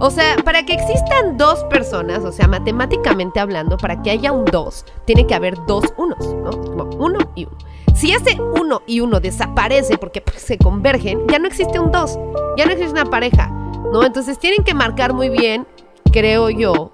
O 0.00 0.10
sea, 0.10 0.36
para 0.44 0.64
que 0.66 0.74
existan 0.74 1.36
dos 1.36 1.62
personas, 1.64 2.24
o 2.24 2.32
sea, 2.32 2.48
matemáticamente 2.48 3.38
hablando, 3.38 3.76
para 3.76 4.02
que 4.02 4.10
haya 4.10 4.32
un 4.32 4.44
dos, 4.44 4.84
tiene 5.04 5.24
que 5.26 5.34
haber 5.34 5.54
dos 5.66 5.84
unos, 5.96 6.34
¿no? 6.34 6.50
Como 6.50 6.84
uno 6.96 7.18
y 7.36 7.44
uno. 7.44 7.56
Si 7.94 8.12
ese 8.12 8.36
uno 8.60 8.82
y 8.86 9.00
uno 9.00 9.20
desaparece 9.20 9.96
porque 9.98 10.20
pues, 10.20 10.42
se 10.42 10.58
convergen, 10.58 11.26
ya 11.28 11.38
no 11.38 11.46
existe 11.46 11.78
un 11.78 11.92
dos, 11.92 12.18
ya 12.56 12.66
no 12.66 12.72
existe 12.72 12.92
una 12.92 13.08
pareja, 13.08 13.48
¿no? 13.92 14.04
Entonces 14.04 14.38
tienen 14.38 14.64
que 14.64 14.74
marcar 14.74 15.12
muy 15.14 15.28
bien, 15.28 15.66
creo 16.12 16.50
yo, 16.50 16.90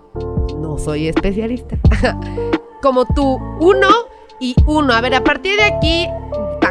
no 0.59 0.79
soy 0.79 1.09
especialista, 1.09 1.79
como 2.83 3.07
tú, 3.07 3.39
uno 3.61 3.89
y 4.41 4.55
uno. 4.67 4.93
A 4.93 5.01
ver, 5.01 5.15
a 5.15 5.25
partir 5.25 5.57
de 5.57 5.65
aquí, 5.65 6.07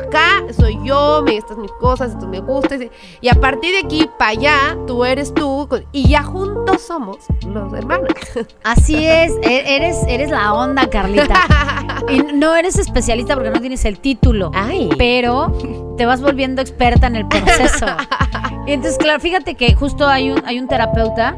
acá, 0.10 0.44
soy 0.58 0.78
yo, 0.84 1.22
me 1.24 1.38
estas 1.38 1.58
mis 1.58 1.72
cosas, 1.74 2.12
esto 2.12 2.28
me 2.28 2.40
gusta, 2.40 2.76
y- 3.22 3.28
a 3.30 3.36
partir 3.36 3.72
de 3.74 3.80
aquí, 3.86 4.10
para 4.18 4.32
allá, 4.32 4.78
tú 4.88 5.06
eres 5.06 5.34
tú, 5.34 5.68
y 5.92 6.08
ya 6.10 6.24
juntos 6.24 6.82
somos 6.82 7.18
los 7.48 7.72
hermanos. 7.74 8.10
Así 8.64 9.06
es, 9.08 9.32
e- 9.44 9.76
eres, 9.76 9.98
eres 10.08 10.30
la 10.32 10.54
onda, 10.54 10.90
Carlita. 10.90 11.36
Y 12.08 12.24
no 12.24 12.56
eres 12.56 12.80
especialista 12.80 13.36
porque 13.36 13.52
no 13.52 13.60
tienes 13.60 13.84
el 13.86 14.00
título. 14.00 14.50
Ay. 14.56 14.90
pero 14.98 15.54
te 15.98 16.06
vas 16.08 16.22
volviendo 16.22 16.62
experta 16.62 17.08
en 17.08 17.16
el 17.18 17.28
proceso. 17.28 17.86
Y 18.68 18.72
entonces, 18.74 18.98
claro, 19.00 19.20
fíjate 19.20 19.56
que 19.56 19.74
justo 19.76 20.08
hay 20.08 20.30
un, 20.32 20.44
hay 20.46 20.60
un 20.60 20.68
terapeuta 20.68 21.36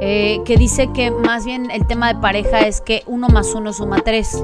eh, 0.00 0.40
que 0.44 0.56
dice 0.56 0.90
que 0.92 1.10
más 1.10 1.44
bien 1.46 1.70
el 1.70 1.86
tema 1.86 2.12
de 2.12 2.20
pareja 2.20 2.60
es 2.60 2.80
que 2.82 3.02
uno 3.06 3.28
más 3.28 3.54
uno 3.54 3.72
suma 3.72 4.00
tres, 4.00 4.42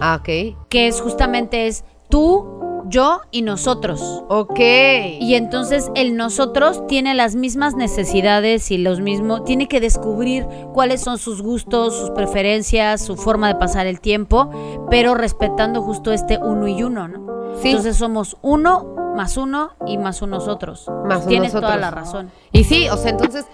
Ah, 0.00 0.16
ok. 0.20 0.56
que 0.68 0.88
es 0.88 1.00
justamente 1.00 1.68
es 1.68 1.84
tú, 2.08 2.55
yo 2.88 3.22
y 3.30 3.42
nosotros. 3.42 4.24
Ok. 4.28 4.58
Y 4.58 5.34
entonces 5.34 5.90
el 5.94 6.16
nosotros 6.16 6.86
tiene 6.86 7.14
las 7.14 7.34
mismas 7.34 7.74
necesidades 7.74 8.70
y 8.70 8.78
los 8.78 9.00
mismos, 9.00 9.44
tiene 9.44 9.68
que 9.68 9.80
descubrir 9.80 10.46
cuáles 10.72 11.00
son 11.00 11.18
sus 11.18 11.42
gustos, 11.42 11.94
sus 11.96 12.10
preferencias, 12.10 13.04
su 13.04 13.16
forma 13.16 13.48
de 13.48 13.56
pasar 13.56 13.86
el 13.86 14.00
tiempo, 14.00 14.50
pero 14.90 15.14
respetando 15.14 15.82
justo 15.82 16.12
este 16.12 16.38
uno 16.38 16.68
y 16.68 16.82
uno, 16.82 17.08
¿no? 17.08 17.54
Sí. 17.60 17.68
Entonces 17.70 17.96
somos 17.96 18.36
uno 18.42 19.05
más 19.16 19.36
uno 19.36 19.70
y 19.86 19.98
más 19.98 20.22
un 20.22 20.30
nosotros. 20.30 20.86
Más 21.06 21.26
Tienes 21.26 21.50
toda 21.52 21.62
nosotros. 21.62 21.80
la 21.80 21.90
razón. 21.90 22.30
Y 22.52 22.64
sí, 22.64 22.88
o 22.88 22.96
sea, 22.96 23.10
entonces, 23.10 23.46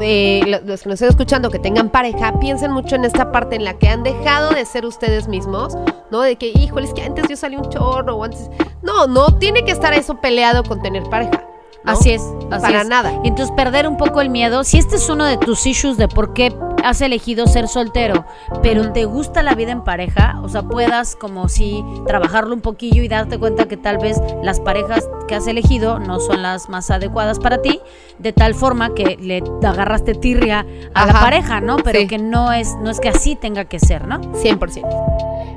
eh, 0.00 0.40
lo- 0.46 0.60
los 0.60 0.82
que 0.82 0.88
nos 0.88 0.94
estén 0.94 1.08
escuchando 1.10 1.50
que 1.50 1.58
tengan 1.58 1.90
pareja, 1.90 2.38
piensen 2.40 2.72
mucho 2.72 2.96
en 2.96 3.04
esta 3.04 3.30
parte 3.32 3.56
en 3.56 3.64
la 3.64 3.74
que 3.74 3.88
han 3.88 4.02
dejado 4.02 4.50
de 4.50 4.64
ser 4.64 4.84
ustedes 4.84 5.28
mismos, 5.28 5.76
¿no? 6.10 6.20
De 6.22 6.36
que, 6.36 6.48
híjole, 6.48 6.86
es 6.86 6.94
que 6.94 7.02
antes 7.02 7.28
yo 7.28 7.36
salí 7.36 7.56
un 7.56 7.68
chorro 7.68 8.16
o 8.16 8.24
antes... 8.24 8.50
No, 8.82 9.06
no 9.06 9.26
tiene 9.38 9.64
que 9.64 9.72
estar 9.72 9.92
eso 9.94 10.16
peleado 10.20 10.62
con 10.64 10.82
tener 10.82 11.02
pareja. 11.10 11.44
¿no? 11.84 11.92
Así 11.92 12.10
es, 12.10 12.22
así 12.50 12.62
Para 12.62 12.82
es. 12.82 12.88
nada. 12.88 13.12
Y 13.24 13.28
entonces 13.28 13.54
perder 13.56 13.86
un 13.86 13.96
poco 13.96 14.20
el 14.20 14.30
miedo. 14.30 14.64
Si 14.64 14.78
este 14.78 14.96
es 14.96 15.08
uno 15.08 15.24
de 15.24 15.36
tus 15.38 15.64
issues 15.66 15.96
de 15.96 16.08
por 16.08 16.32
qué 16.34 16.52
has 16.84 17.00
elegido 17.00 17.46
ser 17.46 17.68
soltero, 17.68 18.24
pero 18.62 18.92
te 18.92 19.04
gusta 19.04 19.42
la 19.42 19.54
vida 19.54 19.72
en 19.72 19.82
pareja, 19.84 20.40
o 20.42 20.48
sea, 20.48 20.62
puedas 20.62 21.16
como 21.16 21.48
si 21.48 21.84
trabajarlo 22.06 22.54
un 22.54 22.60
poquillo 22.60 23.02
y 23.02 23.08
darte 23.08 23.38
cuenta 23.38 23.66
que 23.68 23.76
tal 23.76 23.98
vez 23.98 24.20
las 24.42 24.60
parejas 24.60 25.08
que 25.26 25.34
has 25.34 25.46
elegido 25.46 25.98
no 25.98 26.20
son 26.20 26.42
las 26.42 26.68
más 26.68 26.90
adecuadas 26.90 27.38
para 27.38 27.60
ti, 27.62 27.80
de 28.18 28.32
tal 28.32 28.54
forma 28.54 28.94
que 28.94 29.16
le 29.20 29.42
agarraste 29.66 30.14
tirria 30.14 30.66
a 30.94 31.06
la 31.06 31.12
pareja, 31.12 31.60
¿no? 31.60 31.76
Pero 31.76 32.00
Sí. 32.00 32.06
que 32.06 32.18
no 32.18 32.52
es 32.52 32.74
no 32.82 32.90
es 32.90 33.00
que 33.00 33.08
así 33.08 33.36
tenga 33.36 33.64
que 33.66 33.78
ser, 33.78 34.06
¿no? 34.06 34.20
100%. 34.34 34.88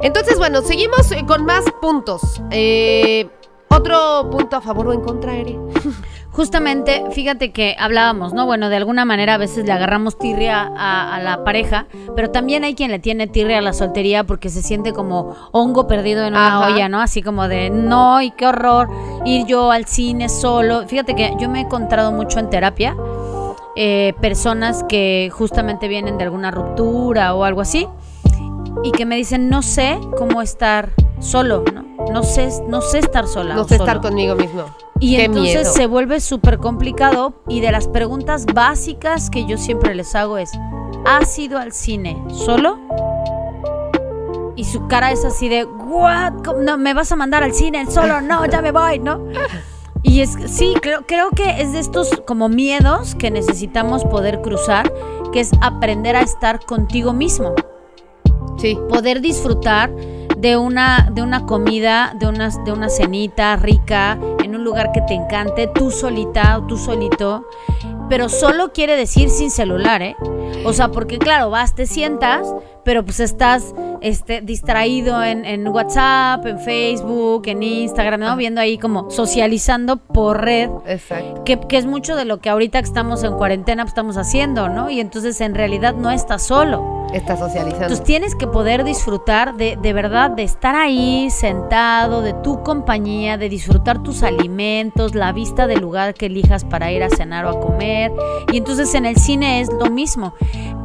Entonces, 0.01 0.37
bueno, 0.37 0.61
seguimos 0.61 1.11
eh, 1.11 1.23
con 1.27 1.45
más 1.45 1.63
puntos. 1.81 2.41
Eh, 2.51 3.29
otro 3.69 4.27
punto 4.31 4.55
a 4.57 4.61
favor 4.61 4.87
o 4.87 4.93
en 4.93 5.01
contra, 5.01 5.35
Eri. 5.35 5.57
Justamente, 6.31 7.03
fíjate 7.11 7.51
que 7.51 7.75
hablábamos, 7.77 8.33
¿no? 8.33 8.45
Bueno, 8.45 8.69
de 8.69 8.77
alguna 8.77 9.03
manera 9.03 9.33
a 9.33 9.37
veces 9.37 9.65
le 9.65 9.73
agarramos 9.73 10.17
tirria 10.17 10.61
a, 10.77 11.15
a 11.15 11.19
la 11.21 11.43
pareja, 11.43 11.87
pero 12.15 12.31
también 12.31 12.63
hay 12.63 12.73
quien 12.73 12.89
le 12.89 12.99
tiene 12.99 13.27
tirria 13.27 13.57
a 13.57 13.61
la 13.61 13.73
soltería 13.73 14.23
porque 14.23 14.49
se 14.49 14.61
siente 14.61 14.93
como 14.93 15.35
hongo 15.51 15.87
perdido 15.87 16.23
en 16.23 16.33
una 16.33 16.59
Ajá. 16.59 16.73
olla, 16.73 16.87
¿no? 16.87 17.01
Así 17.01 17.21
como 17.21 17.49
de, 17.49 17.69
no, 17.69 18.21
y 18.21 18.31
qué 18.31 18.47
horror, 18.47 18.89
ir 19.25 19.45
yo 19.45 19.71
al 19.71 19.85
cine 19.85 20.29
solo. 20.29 20.87
Fíjate 20.87 21.15
que 21.15 21.33
yo 21.37 21.49
me 21.49 21.59
he 21.59 21.61
encontrado 21.63 22.13
mucho 22.13 22.39
en 22.39 22.49
terapia 22.49 22.95
eh, 23.75 24.13
personas 24.21 24.83
que 24.83 25.29
justamente 25.33 25.87
vienen 25.87 26.17
de 26.17 26.25
alguna 26.25 26.51
ruptura 26.51 27.33
o 27.33 27.43
algo 27.43 27.61
así 27.61 27.87
y 28.83 28.91
que 28.91 29.05
me 29.05 29.15
dicen, 29.15 29.49
no 29.49 29.61
sé 29.61 29.99
cómo 30.17 30.41
estar 30.41 30.89
solo, 31.19 31.63
¿no? 31.73 31.90
No 32.11 32.23
sé, 32.23 32.49
no 32.67 32.81
sé 32.81 32.99
estar 32.99 33.27
sola. 33.27 33.55
No 33.55 33.63
sé 33.63 33.77
solo. 33.77 33.89
estar 33.89 34.01
conmigo 34.01 34.35
mismo. 34.35 34.63
Y 34.99 35.15
Qué 35.15 35.25
entonces 35.25 35.55
miedo. 35.61 35.73
se 35.73 35.87
vuelve 35.87 36.19
súper 36.19 36.59
complicado 36.59 37.33
y 37.47 37.59
de 37.61 37.71
las 37.71 37.87
preguntas 37.87 38.45
básicas 38.45 39.29
que 39.29 39.45
yo 39.45 39.57
siempre 39.57 39.95
les 39.95 40.13
hago 40.15 40.37
es, 40.37 40.51
¿has 41.05 41.37
ido 41.39 41.57
al 41.57 41.71
cine 41.71 42.21
solo? 42.29 42.77
Y 44.55 44.65
su 44.65 44.87
cara 44.87 45.11
es 45.11 45.25
así 45.25 45.49
de, 45.49 45.63
¿what? 45.65 46.33
No, 46.59 46.77
¿me 46.77 46.93
vas 46.93 47.11
a 47.11 47.15
mandar 47.15 47.43
al 47.43 47.53
cine 47.53 47.89
solo? 47.89 48.21
No, 48.21 48.45
ya 48.45 48.61
me 48.61 48.71
voy, 48.71 48.99
¿no? 48.99 49.25
Y 50.03 50.21
es, 50.21 50.35
sí, 50.47 50.73
creo, 50.81 51.03
creo 51.07 51.29
que 51.31 51.61
es 51.61 51.73
de 51.73 51.79
estos 51.79 52.09
como 52.27 52.49
miedos 52.49 53.15
que 53.15 53.31
necesitamos 53.31 54.03
poder 54.05 54.41
cruzar, 54.41 54.91
que 55.31 55.39
es 55.39 55.51
aprender 55.61 56.15
a 56.15 56.21
estar 56.21 56.59
contigo 56.65 57.13
mismo 57.13 57.53
Sí. 58.57 58.77
poder 58.89 59.21
disfrutar 59.21 59.89
de 60.41 60.57
una, 60.57 61.09
de 61.11 61.21
una 61.21 61.45
comida, 61.45 62.13
de 62.19 62.27
una, 62.27 62.49
de 62.49 62.71
una 62.71 62.89
cenita 62.89 63.55
rica, 63.57 64.17
en 64.43 64.55
un 64.55 64.63
lugar 64.63 64.91
que 64.91 65.01
te 65.01 65.13
encante, 65.13 65.67
tú 65.67 65.91
solita 65.91 66.57
o 66.57 66.65
tú 66.65 66.77
solito, 66.77 67.45
pero 68.09 68.27
solo 68.27 68.73
quiere 68.73 68.95
decir 68.95 69.29
sin 69.29 69.51
celular, 69.51 70.01
¿eh? 70.01 70.15
O 70.65 70.73
sea, 70.73 70.89
porque 70.89 71.19
claro, 71.19 71.51
vas, 71.51 71.75
te 71.75 71.85
sientas, 71.85 72.53
pero 72.83 73.03
pues 73.03 73.19
estás 73.19 73.73
este, 74.01 74.41
distraído 74.41 75.23
en, 75.23 75.45
en 75.45 75.67
WhatsApp, 75.67 76.45
en 76.45 76.59
Facebook, 76.59 77.43
en 77.45 77.63
Instagram, 77.63 78.19
¿no? 78.19 78.35
Viendo 78.35 78.61
ahí 78.61 78.77
como 78.77 79.09
socializando 79.11 79.97
por 79.97 80.41
red 80.41 80.69
Exacto. 80.85 81.43
que, 81.43 81.59
que 81.59 81.77
es 81.77 81.85
mucho 81.85 82.15
de 82.15 82.25
lo 82.25 82.39
que 82.39 82.49
ahorita 82.49 82.79
que 82.79 82.87
estamos 82.87 83.23
en 83.23 83.33
cuarentena 83.33 83.83
pues, 83.83 83.91
estamos 83.91 84.17
haciendo, 84.17 84.69
¿no? 84.69 84.89
Y 84.89 84.99
entonces 84.99 85.39
en 85.41 85.55
realidad 85.55 85.93
no 85.93 86.11
estás 86.11 86.43
solo. 86.43 87.01
Está 87.13 87.35
socializando. 87.35 87.83
Entonces 87.83 88.05
tienes 88.05 88.35
que 88.35 88.47
poder 88.47 88.85
disfrutar 88.85 89.55
de, 89.55 89.77
de 89.81 89.93
verdad, 89.93 90.31
de 90.31 90.43
estar 90.43 90.75
ahí 90.75 91.29
sentado, 91.29 92.21
de 92.21 92.33
tu 92.33 92.63
compañía, 92.63 93.37
de 93.37 93.49
disfrutar 93.49 94.01
tus 94.01 94.23
alimentos, 94.23 95.13
la 95.13 95.33
vista 95.33 95.67
del 95.67 95.81
lugar 95.81 96.13
que 96.13 96.27
elijas 96.27 96.63
para 96.63 96.91
ir 96.91 97.03
a 97.03 97.09
cenar 97.09 97.45
o 97.45 97.49
a 97.49 97.59
comer. 97.59 98.11
Y 98.51 98.57
entonces 98.57 98.95
en 98.95 99.05
el 99.05 99.17
cine 99.17 99.59
es 99.59 99.69
lo 99.73 99.89
mismo. 99.89 100.33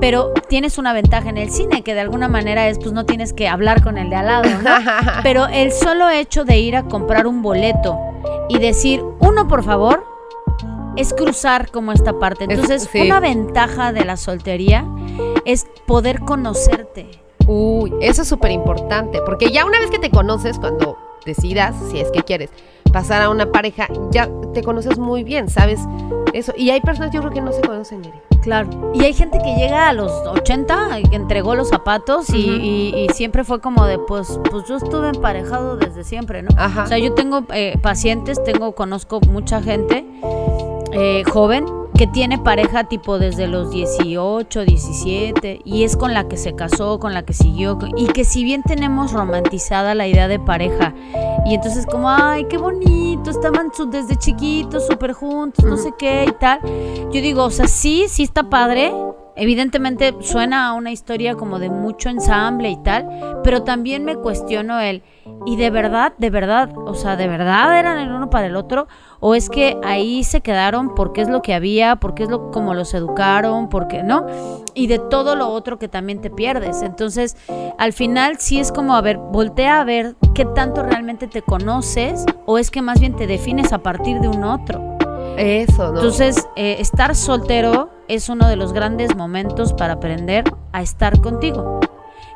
Pero 0.01 0.33
tienes 0.49 0.79
una 0.79 0.93
ventaja 0.93 1.29
en 1.31 1.39
el 1.39 1.51
cine, 1.51 1.83
que 1.83 1.95
de 1.95 2.01
alguna 2.01 2.29
manera 2.29 2.69
es, 2.69 2.79
pues 2.79 2.93
no 2.93 3.07
tienes 3.07 3.33
que 3.33 3.49
hablar 3.49 3.83
con 3.83 3.97
el 3.99 4.11
de 4.11 4.17
al 4.17 4.27
lado, 4.27 4.45
¿no? 4.63 4.71
Pero 5.23 5.47
el 5.47 5.73
solo 5.73 6.09
hecho 6.11 6.45
de 6.45 6.59
ir 6.59 6.77
a 6.77 6.85
comprar 6.85 7.27
un 7.27 7.43
boleto 7.43 7.99
y 8.49 8.59
decir, 8.59 9.03
uno 9.21 9.49
por 9.49 9.63
favor, 9.65 10.05
es 10.97 11.13
cruzar 11.15 11.71
como 11.71 11.93
esta 11.93 12.19
parte. 12.19 12.45
Es- 12.45 12.51
Entonces, 12.51 12.89
sí. 12.93 13.01
una 13.01 13.21
ventaja 13.21 13.93
de 13.93 14.05
la 14.05 14.17
soltería 14.17 14.85
es 15.45 15.67
poder 15.87 16.21
conocerte. 16.21 17.07
Uy, 17.47 17.93
eso 18.01 18.23
es 18.23 18.29
súper 18.29 18.51
importante, 18.51 19.21
porque 19.25 19.51
ya 19.51 19.65
una 19.65 19.79
vez 19.79 19.91
que 19.91 19.99
te 19.99 20.11
conoces, 20.11 20.59
cuando 20.59 20.99
decidas, 21.25 21.75
si 21.91 22.01
es 22.01 22.11
que 22.11 22.23
quieres, 22.23 22.51
pasar 22.93 23.23
a 23.23 23.31
una 23.31 23.51
pareja, 23.53 23.89
ya 24.11 24.29
te 24.53 24.63
conoces 24.63 24.99
muy 24.99 25.23
bien, 25.25 25.49
¿sabes? 25.49 25.81
Eso. 26.33 26.53
Y 26.57 26.71
hay 26.71 26.81
personas, 26.81 27.13
yo 27.13 27.21
creo 27.21 27.33
que 27.33 27.41
no 27.41 27.53
se 27.53 27.61
conocen. 27.61 28.03
Claro. 28.47 28.93
Y 28.95 29.03
hay 29.03 29.13
gente 29.13 29.39
que 29.39 29.57
llega 29.57 29.89
a 29.89 29.93
los 29.93 30.13
80 30.13 31.01
y 31.01 31.03
que 31.03 31.17
entregó 31.17 31.57
los 31.57 31.69
zapatos 31.69 32.31
y, 32.31 32.37
y- 32.49 32.95
y 33.05 33.09
siempre 33.13 33.43
fue 33.43 33.61
como 33.61 33.85
de, 33.87 33.99
pues, 33.99 34.39
pues 34.49 34.63
yo 34.69 34.77
estuve 34.77 35.09
emparejado 35.09 35.77
desde 35.77 36.05
siempre, 36.05 36.43
¿no? 36.45 36.51
Ajá. 36.57 36.85
O 36.85 36.87
sea, 36.87 36.97
yo 36.99 37.13
tengo 37.13 37.43
eh, 37.53 37.77
pacientes, 37.83 38.43
tengo, 38.45 38.73
conozco 38.77 39.19
mucha 39.29 39.61
gente 39.61 40.07
eh, 40.99 41.25
joven 41.31 41.67
que 41.95 42.07
tiene 42.07 42.39
pareja 42.39 42.85
tipo 42.85 43.19
desde 43.19 43.47
los 43.47 43.71
18, 43.71 44.65
17 44.65 45.61
y 45.65 45.85
es 45.85 45.97
con 45.97 46.15
la 46.15 46.27
que 46.27 46.37
se 46.37 46.55
casó, 46.55 46.99
con 46.99 47.13
la 47.13 47.23
que 47.23 47.33
siguió 47.33 47.79
y 47.97 48.07
que 48.07 48.25
si 48.25 48.45
bien 48.45 48.63
tenemos 48.63 49.13
romantizada 49.13 49.95
la 49.95 50.07
idea 50.07 50.27
de 50.27 50.39
pareja 50.39 50.95
y 51.45 51.55
entonces 51.55 51.87
como, 51.87 52.09
ay, 52.09 52.47
qué 52.49 52.59
bonito, 52.59 53.31
estaban 53.31 53.71
desde 53.91 54.17
chiquitos 54.17 54.87
súper 54.87 55.13
juntos, 55.13 55.65
no 55.65 55.77
sé 55.77 55.93
qué 55.99 56.25
y 56.29 56.33
tal. 56.33 56.61
Yo 57.13 57.21
digo, 57.21 57.45
o 57.45 57.51
sea, 57.51 57.69
sí, 57.69 58.07
sí 58.09 58.23
está 58.23 58.49
padre. 58.49 58.93
Evidentemente 59.37 60.15
suena 60.21 60.69
a 60.69 60.73
una 60.73 60.91
historia 60.91 61.35
como 61.35 61.59
de 61.59 61.69
mucho 61.69 62.09
ensamble 62.09 62.71
y 62.71 62.83
tal, 62.83 63.41
pero 63.45 63.63
también 63.63 64.05
me 64.05 64.17
cuestiono 64.17 64.81
el, 64.81 65.03
¿y 65.45 65.57
de 65.57 65.69
verdad, 65.71 66.15
de 66.17 66.31
verdad, 66.31 66.71
o 66.77 66.95
sea, 66.95 67.17
de 67.17 67.29
verdad 67.29 67.79
eran 67.79 67.99
el 67.99 68.11
uno 68.11 68.31
para 68.31 68.47
el 68.47 68.57
otro? 68.57 68.89
¿O 69.21 69.35
es 69.35 69.51
que 69.51 69.79
ahí 69.85 70.25
se 70.25 70.41
quedaron 70.41 70.95
porque 70.95 71.21
es 71.21 71.29
lo 71.29 71.43
que 71.43 71.53
había, 71.53 71.97
porque 71.97 72.23
es 72.23 72.31
lo 72.31 72.51
como 72.51 72.73
los 72.73 72.95
educaron, 72.95 73.69
porque 73.69 74.03
no? 74.03 74.27
Y 74.75 74.87
de 74.87 74.99
todo 74.99 75.37
lo 75.37 75.49
otro 75.49 75.79
que 75.79 75.89
también 75.89 76.21
te 76.21 76.31
pierdes. 76.31 76.83
Entonces, 76.83 77.37
al 77.79 77.93
final 77.93 78.39
sí 78.39 78.59
es 78.59 78.73
como, 78.73 78.97
a 78.97 79.03
ver, 79.03 79.19
voltea 79.19 79.81
a 79.81 79.85
ver 79.85 80.17
qué 80.35 80.45
tanto 80.47 80.83
realmente 80.83 81.27
te 81.27 81.43
conoces 81.43 82.25
o 82.47 82.59
es 82.59 82.71
que 82.71 82.83
más 82.83 83.01
bien 83.01 83.17
te 83.17 83.27
defines 83.27 83.73
a 83.73 83.79
partir 83.79 84.21
de 84.21 84.29
un 84.29 84.45
otro. 84.45 84.96
Eso, 85.37 85.93
¿no? 85.93 85.99
Entonces, 85.99 86.49
eh, 86.57 86.77
estar 86.81 87.15
soltero 87.15 87.91
es 88.09 88.29
uno 88.29 88.49
de 88.49 88.57
los 88.57 88.73
grandes 88.73 89.15
momentos 89.17 89.73
para 89.73 89.95
aprender 89.95 90.45
a 90.73 90.83
estar 90.83 91.21
contigo. 91.21 91.81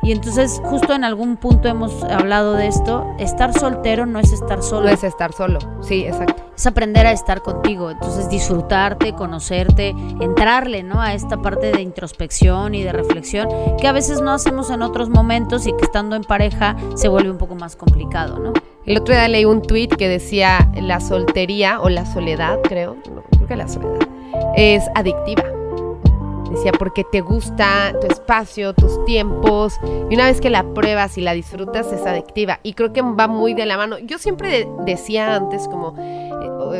Y 0.03 0.13
entonces, 0.13 0.61
justo 0.65 0.95
en 0.95 1.05
algún 1.05 1.37
punto 1.37 1.69
hemos 1.69 2.03
hablado 2.05 2.55
de 2.55 2.67
esto, 2.69 3.07
estar 3.19 3.53
soltero 3.59 4.07
no 4.07 4.19
es 4.19 4.33
estar 4.33 4.63
solo, 4.63 4.87
no 4.87 4.93
es 4.93 5.05
estar 5.05 5.33
solo. 5.33 5.59
Sí, 5.83 6.05
exacto. 6.07 6.43
es 6.57 6.67
aprender 6.67 7.07
a 7.07 7.13
estar 7.13 7.43
contigo. 7.43 7.91
Entonces, 7.91 8.31
disfrutarte, 8.31 9.15
conocerte, 9.15 9.91
entrarle, 10.21 10.83
¿no? 10.83 11.03
A 11.03 11.15
esta 11.15 11.43
parte 11.43 11.73
de 11.73 11.83
introspección 11.83 12.75
y 12.75 12.83
de 12.83 12.93
reflexión 12.93 13.49
que 13.79 13.89
a 13.89 13.93
veces 13.93 14.23
no 14.23 14.31
hacemos 14.31 14.71
en 14.71 14.83
otros 14.83 15.11
momentos 15.11 15.67
y 15.67 15.73
que 15.73 15.85
estando 15.85 16.17
en 16.17 16.23
pareja 16.23 16.77
se 16.95 17.09
vuelve 17.09 17.31
un 17.31 17.39
poco 17.39 17.55
más 17.55 17.77
complicado, 17.77 18.39
¿no? 18.39 18.53
El 18.87 18.97
otro 18.97 19.15
día 19.15 19.29
leí 19.29 19.45
un 19.45 19.61
tweet 19.61 19.89
que 19.89 20.09
decía 20.09 20.71
la 20.75 21.01
soltería 21.01 21.81
o 21.81 21.91
la 21.91 22.07
soledad, 22.07 22.59
creo, 22.63 22.97
no, 23.15 23.23
creo 23.31 23.47
que 23.47 23.57
la 23.57 23.69
soledad, 23.69 24.09
es 24.57 24.83
adictiva. 24.95 25.60
Decía, 26.51 26.73
porque 26.73 27.05
te 27.05 27.21
gusta 27.21 27.95
tu 28.01 28.07
espacio, 28.09 28.73
tus 28.75 29.05
tiempos, 29.05 29.79
y 30.11 30.15
una 30.15 30.25
vez 30.27 30.41
que 30.41 30.51
la 30.51 30.65
pruebas 30.75 31.17
y 31.17 31.21
la 31.21 31.33
disfrutas 31.33 31.93
es 31.93 32.05
adictiva. 32.07 32.59
Y 32.63 32.75
creo 32.75 32.93
que 32.93 33.03
va 33.03 33.29
muy 33.29 33.55
de 33.55 33.67
la 33.67 33.77
mano. 33.77 33.99
Yo 33.99 34.19
siempre 34.19 34.51
de- 34.51 34.69
decía 34.85 35.37
antes 35.37 35.69
como, 35.69 35.95
eh, 35.99 36.31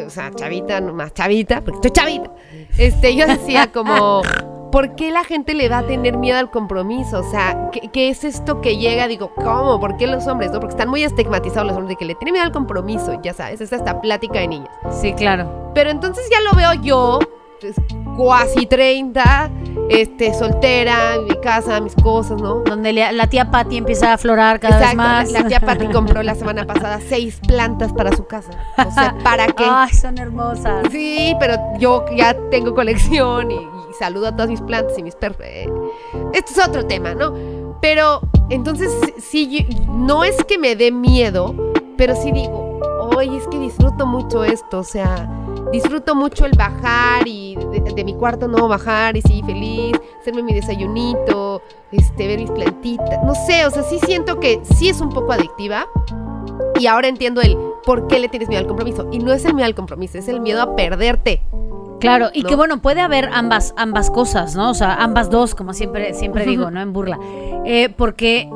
o 0.07 0.11
sea, 0.11 0.31
chavita, 0.35 0.81
no 0.81 0.93
más 0.93 1.15
chavita, 1.15 1.61
porque 1.61 1.77
estoy 1.77 1.91
chavita. 1.93 2.31
Este, 2.79 3.15
yo 3.15 3.27
decía 3.27 3.71
como, 3.73 4.23
¿por 4.73 4.95
qué 4.97 5.11
la 5.13 5.25
gente 5.25 5.55
le 5.55 5.69
va 5.69 5.79
a 5.79 5.87
tener 5.87 6.17
miedo 6.17 6.39
al 6.39 6.51
compromiso? 6.51 7.21
O 7.21 7.31
sea, 7.31 7.71
¿qué, 7.73 7.89
qué 7.93 8.09
es 8.09 8.25
esto 8.25 8.61
que 8.61 8.77
llega? 8.77 9.07
Digo, 9.09 9.33
¿cómo? 9.37 9.79
¿Por 9.81 9.97
qué 9.97 10.07
los 10.07 10.27
hombres? 10.27 10.51
No? 10.53 10.61
Porque 10.61 10.75
están 10.75 10.89
muy 10.89 11.03
estigmatizados 11.05 11.67
los 11.69 11.77
hombres 11.77 11.91
de 11.91 11.97
que 11.97 12.05
le 12.07 12.15
tienen 12.17 12.33
miedo 12.33 12.45
al 12.47 12.53
compromiso, 12.53 13.21
ya 13.23 13.35
sabes, 13.35 13.61
es 13.61 13.73
esta 13.73 14.01
plática 14.01 14.41
de 14.41 14.49
niñas. 14.49 14.71
Sí, 15.01 15.13
claro. 15.13 15.71
Pero 15.75 15.91
entonces 15.91 16.25
ya 16.31 16.41
lo 16.41 16.57
veo 16.57 16.75
yo, 16.83 17.19
pues, 17.61 17.75
cuasi 18.21 18.67
30, 18.67 19.51
este, 19.89 20.35
soltera, 20.35 21.15
en 21.15 21.25
mi 21.25 21.37
casa, 21.41 21.81
mis 21.81 21.95
cosas, 21.95 22.39
¿no? 22.41 22.57
Donde 22.57 22.93
la 22.93 23.27
tía 23.29 23.51
Patty 23.51 23.79
empieza 23.79 24.11
a 24.11 24.13
aflorar 24.15 24.61
cada 24.61 24.75
Exacto, 24.77 24.97
vez 24.99 25.07
más. 25.09 25.33
La, 25.33 25.41
la 25.41 25.49
tía 25.49 25.61
Patti 25.61 25.87
compró 25.89 26.23
la 26.23 26.35
semana 26.43 26.67
pasada 26.67 27.01
seis 27.09 27.41
plantas 27.49 27.95
para 27.95 28.15
su 28.15 28.27
casa. 28.27 28.51
O 28.77 28.91
sea, 28.91 29.17
¿para 29.25 29.47
qué? 29.47 29.65
Ay, 29.67 29.91
son 29.95 30.19
hermosas. 30.19 30.87
Sí, 30.91 31.35
pero 31.41 31.55
yo 31.79 32.05
ya 32.15 32.37
tengo 32.51 32.75
colección 32.75 33.51
y, 33.51 33.55
y 33.55 33.95
saludo 33.99 34.27
a 34.29 34.33
todas 34.33 34.51
mis 34.51 34.61
plantas 34.61 34.99
y 34.99 35.03
mis 35.03 35.15
perros. 35.15 35.39
eh, 35.43 35.67
Esto 36.35 36.53
es 36.61 36.69
otro 36.69 36.85
tema, 36.87 37.15
¿no? 37.15 37.33
Pero 37.81 38.21
entonces, 38.51 38.93
sí, 39.19 39.67
no 39.89 40.25
es 40.25 40.37
que 40.45 40.59
me 40.59 40.77
dé 40.77 40.93
miedo, 40.93 41.55
pero 41.97 42.15
sí 42.15 42.33
digo, 42.33 42.81
oye, 43.17 43.39
es 43.39 43.49
que 43.49 43.59
disfruto 43.59 44.05
mucho 44.07 44.45
esto, 44.45 44.81
o 44.81 44.85
sea, 44.85 45.27
disfruto 45.73 46.15
mucho 46.15 46.47
el 46.47 46.53
bajar 46.57 47.27
y 47.27 47.57
de, 47.57 47.81
de 47.81 48.05
mi 48.05 48.15
cuarto 48.15 48.49
no 48.49 48.69
bajar 48.69 49.17
y 49.17 49.23
sí, 49.23 49.43
feliz, 49.45 49.99
hacerme 50.21 50.43
mi 50.43 50.53
desayunito, 50.53 51.63
este, 51.93 52.27
ver 52.27 52.39
mis 52.39 52.51
plantitas, 52.51 53.23
no 53.25 53.35
sé, 53.35 53.67
o 53.67 53.71
sea, 53.71 53.83
sí 53.83 53.99
siento 54.05 54.41
que 54.41 54.61
sí 54.77 54.89
es 54.89 55.01
un 55.01 55.11
poco 55.11 55.33
adictiva 55.33 55.87
y 56.79 56.87
ahora 56.87 57.09
entiendo 57.09 57.41
el 57.41 57.57
por 57.85 58.07
qué 58.07 58.19
le 58.19 58.29
tienes 58.29 58.49
miedo 58.49 58.61
al 58.61 58.67
compromiso. 58.67 59.07
Y 59.11 59.19
no 59.19 59.33
es 59.33 59.45
el 59.45 59.55
miedo 59.55 59.67
al 59.67 59.75
compromiso, 59.75 60.19
es 60.19 60.29
el 60.29 60.41
miedo 60.41 60.63
a 60.63 60.77
perderte. 60.77 61.43
Claro, 62.01 62.31
y 62.33 62.45
que 62.45 62.57
bueno, 62.57 62.81
puede 62.81 63.03
haber 63.03 63.29
ambas, 63.31 63.75
ambas 63.77 64.11
cosas, 64.11 64.57
¿no? 64.57 64.71
O 64.71 64.75
sea, 64.75 64.95
ambas 64.95 65.29
dos, 65.29 65.55
como 65.55 65.75
siempre, 65.75 66.15
siempre 66.15 66.47
digo, 66.47 66.71
¿no? 66.71 66.81
En 66.81 66.95
burla. 66.95 67.19
Eh, 67.67 67.91
porque 67.95 68.49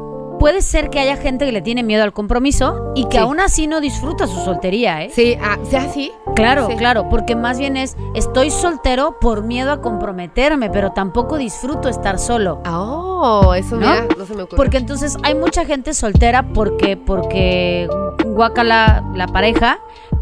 puede 0.45 0.61
ser 0.61 0.91
que 0.91 1.01
haya 1.01 1.17
gente 1.17 1.47
que 1.47 1.53
le 1.53 1.63
tiene 1.63 1.83
miedo 1.83 2.03
al 2.05 2.13
compromiso 2.13 2.93
y 2.95 3.05
que 3.07 3.13
Sí. 3.13 3.17
aún 3.17 3.41
así 3.41 3.67
no 3.67 3.81
disfruta 3.81 4.27
su 4.27 4.39
soltería, 4.45 5.03
¿eh? 5.03 5.11
Sí, 5.11 5.39
ah, 5.43 5.57
¿sea 5.71 5.85
así? 5.85 6.13
Claro, 6.37 6.67
Sí. 6.69 6.77
claro, 6.77 7.09
porque 7.09 7.35
más 7.35 7.59
bien 7.59 7.79
es, 7.79 7.97
estoy 8.15 8.51
soltero 8.51 9.19
por 9.23 9.43
miedo 9.43 9.73
a 9.73 9.81
comprometerme, 9.81 10.69
pero 10.69 10.93
tampoco 10.93 11.39
disfruto 11.39 11.89
estar 11.89 12.19
solo. 12.19 12.61
Ah, 12.67 13.01
Oh, 13.27 13.55
eso 13.55 13.77
¿No? 13.77 13.87
mira, 13.87 14.07
no 14.19 14.27
se 14.27 14.35
me 14.35 14.43
ocurrió. 14.43 14.57
Porque 14.59 14.77
entonces 14.77 15.17
hay 15.23 15.35
mucha 15.35 15.65
gente 15.65 15.95
soltera 15.95 16.43
porque, 16.53 16.99
porque 16.99 17.89
guacala 18.27 19.03
la 19.15 19.27
pareja, 19.29 19.79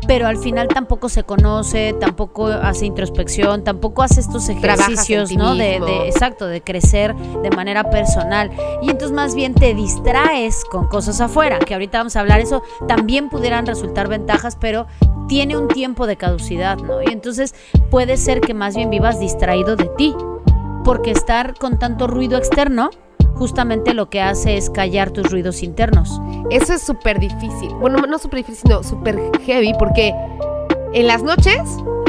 pero 0.07 0.27
al 0.27 0.37
final 0.37 0.69
tampoco 0.69 1.09
se 1.09 1.25
conoce, 1.25 1.95
tampoco 2.01 2.47
hace 2.47 2.87
introspección, 2.87 3.65
tampoco 3.65 4.03
hace 4.03 4.21
estos 4.21 4.49
ejercicios, 4.49 5.29
¿no? 5.37 5.55
De, 5.55 5.81
de- 5.87 6.09
exacto, 6.09 6.47
de 6.47 6.61
crecer 6.61 7.15
de 7.15 7.51
manera 7.51 7.91
personal. 7.91 8.51
Y 8.83 8.91
entonces 8.91 9.13
más 9.13 9.35
bien 9.35 9.55
te 9.55 9.75
distraes 9.75 10.65
con 10.65 10.89
cosas 10.89 11.21
afuera, 11.21 11.59
que 11.59 11.75
ahorita 11.75 11.99
vamos 11.99 12.17
a 12.17 12.21
hablar, 12.21 12.41
eso 12.41 12.63
también 12.89 13.29
pudieran 13.29 13.67
resultar 13.67 14.09
ventajas, 14.09 14.57
pero 14.61 14.87
tiene 15.29 15.57
un 15.57 15.69
tiempo 15.69 16.07
de 16.07 16.17
caducidad, 16.17 16.77
¿no? 16.79 17.01
Y 17.03 17.07
entonces 17.13 17.55
puede 17.91 18.17
ser 18.17 18.41
que 18.41 18.55
más 18.55 18.75
bien 18.75 18.91
vivas 18.91 19.21
distraído 19.21 19.77
de 19.77 19.87
ti, 19.97 20.15
porque 20.85 21.13
estar 21.13 21.55
con 21.55 21.79
tanto 21.79 22.09
ruido 22.09 22.37
externo 22.37 22.91
justamente 23.35 23.95
lo 23.95 24.09
que 24.09 24.21
hace 24.21 24.57
es 24.57 24.71
callar 24.71 25.11
tus 25.11 25.31
ruidos 25.31 25.63
internos. 25.63 26.21
Eso 26.51 26.75
es 26.75 26.83
súper 26.83 27.19
difícil. 27.19 27.71
Bueno, 27.81 27.99
no 27.99 28.19
súper 28.19 28.39
difícil, 28.39 28.71
no, 28.71 28.83
súper 28.83 29.19
heavy, 29.45 29.73
porque 29.79 30.15
en 30.93 31.07
las 31.07 31.23
noches, 31.23 31.61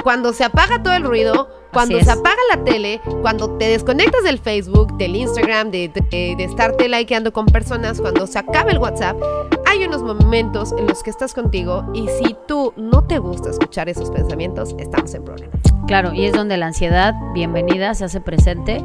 cuando 0.04 0.34
se 0.34 0.44
apaga 0.44 0.84
todo 0.84 0.94
el 0.94 1.04
ruido, 1.04 1.50
cuando 1.72 2.00
se 2.00 2.12
apaga 2.12 2.38
la 2.56 2.64
tele, 2.64 3.02
cuando 3.22 3.58
te 3.58 3.68
desconectas 3.68 4.24
del 4.24 4.38
Facebook, 4.38 4.96
del 4.98 5.16
Instagram, 5.16 5.72
de, 5.72 5.90
de, 5.90 6.36
de 6.38 6.44
estarte 6.44 6.88
likeando 6.88 7.34
con 7.34 7.48
personas, 7.48 8.00
cuando 8.00 8.28
se 8.28 8.38
acaba 8.38 8.70
el 8.72 8.78
WhatsApp, 8.78 9.18
hay 9.66 9.84
unos 9.86 10.04
momentos 10.04 10.72
en 10.78 10.86
los 10.86 11.02
que 11.02 11.10
estás 11.10 11.34
contigo 11.34 11.84
y 11.94 12.08
si 12.10 12.36
tú 12.48 12.74
no 12.78 13.06
te 13.06 13.18
gusta 13.18 13.50
escuchar 13.50 13.90
esos 13.90 14.12
pensamientos, 14.12 14.76
estamos 14.78 15.14
en 15.16 15.24
problemas. 15.24 15.60
Claro, 15.88 16.14
y 16.14 16.26
es 16.26 16.34
donde 16.34 16.58
la 16.58 16.68
ansiedad, 16.68 17.14
bienvenida, 17.34 17.94
se 17.96 18.06
hace 18.06 18.22
presente. 18.22 18.84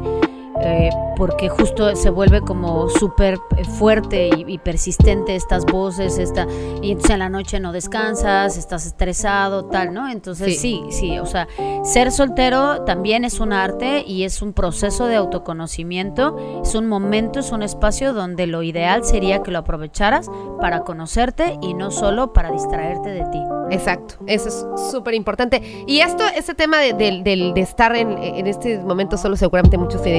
Eh, 0.61 0.89
porque 1.15 1.49
justo 1.49 1.95
se 1.95 2.09
vuelve 2.09 2.41
como 2.41 2.89
súper 2.89 3.37
eh, 3.57 3.65
fuerte 3.65 4.29
y, 4.29 4.45
y 4.47 4.57
persistente 4.57 5.35
estas 5.35 5.65
voces, 5.65 6.17
esta, 6.17 6.47
y 6.81 6.91
entonces 6.91 7.11
en 7.11 7.19
la 7.19 7.29
noche 7.29 7.59
no 7.59 7.71
descansas, 7.71 8.57
estás 8.57 8.85
estresado, 8.85 9.65
tal, 9.65 9.93
¿no? 9.93 10.09
Entonces 10.09 10.59
sí, 10.59 10.83
sí, 10.89 11.19
o 11.19 11.25
sea, 11.25 11.47
ser 11.83 12.11
soltero 12.11 12.83
también 12.83 13.25
es 13.25 13.39
un 13.39 13.53
arte 13.53 14.03
y 14.05 14.23
es 14.23 14.41
un 14.41 14.53
proceso 14.53 15.07
de 15.07 15.15
autoconocimiento, 15.15 16.61
es 16.63 16.75
un 16.75 16.87
momento, 16.87 17.39
es 17.39 17.51
un 17.51 17.63
espacio 17.63 18.13
donde 18.13 18.47
lo 18.47 18.63
ideal 18.63 19.03
sería 19.03 19.43
que 19.43 19.51
lo 19.51 19.59
aprovecharas 19.59 20.29
para 20.59 20.81
conocerte 20.81 21.57
y 21.61 21.73
no 21.73 21.91
solo 21.91 22.33
para 22.33 22.51
distraerte 22.51 23.09
de 23.09 23.25
ti. 23.25 23.39
Exacto, 23.71 24.15
eso 24.25 24.47
es 24.47 24.65
súper 24.91 25.13
importante. 25.13 25.61
Y 25.85 25.99
esto, 25.99 26.23
este 26.35 26.55
tema 26.55 26.79
de, 26.79 26.93
de 26.93 27.61
estar 27.61 27.95
en, 27.95 28.17
en 28.17 28.47
este 28.47 28.79
momento 28.79 29.17
solo, 29.17 29.35
seguramente 29.35 29.77
muchos 29.77 30.01
se 30.01 30.09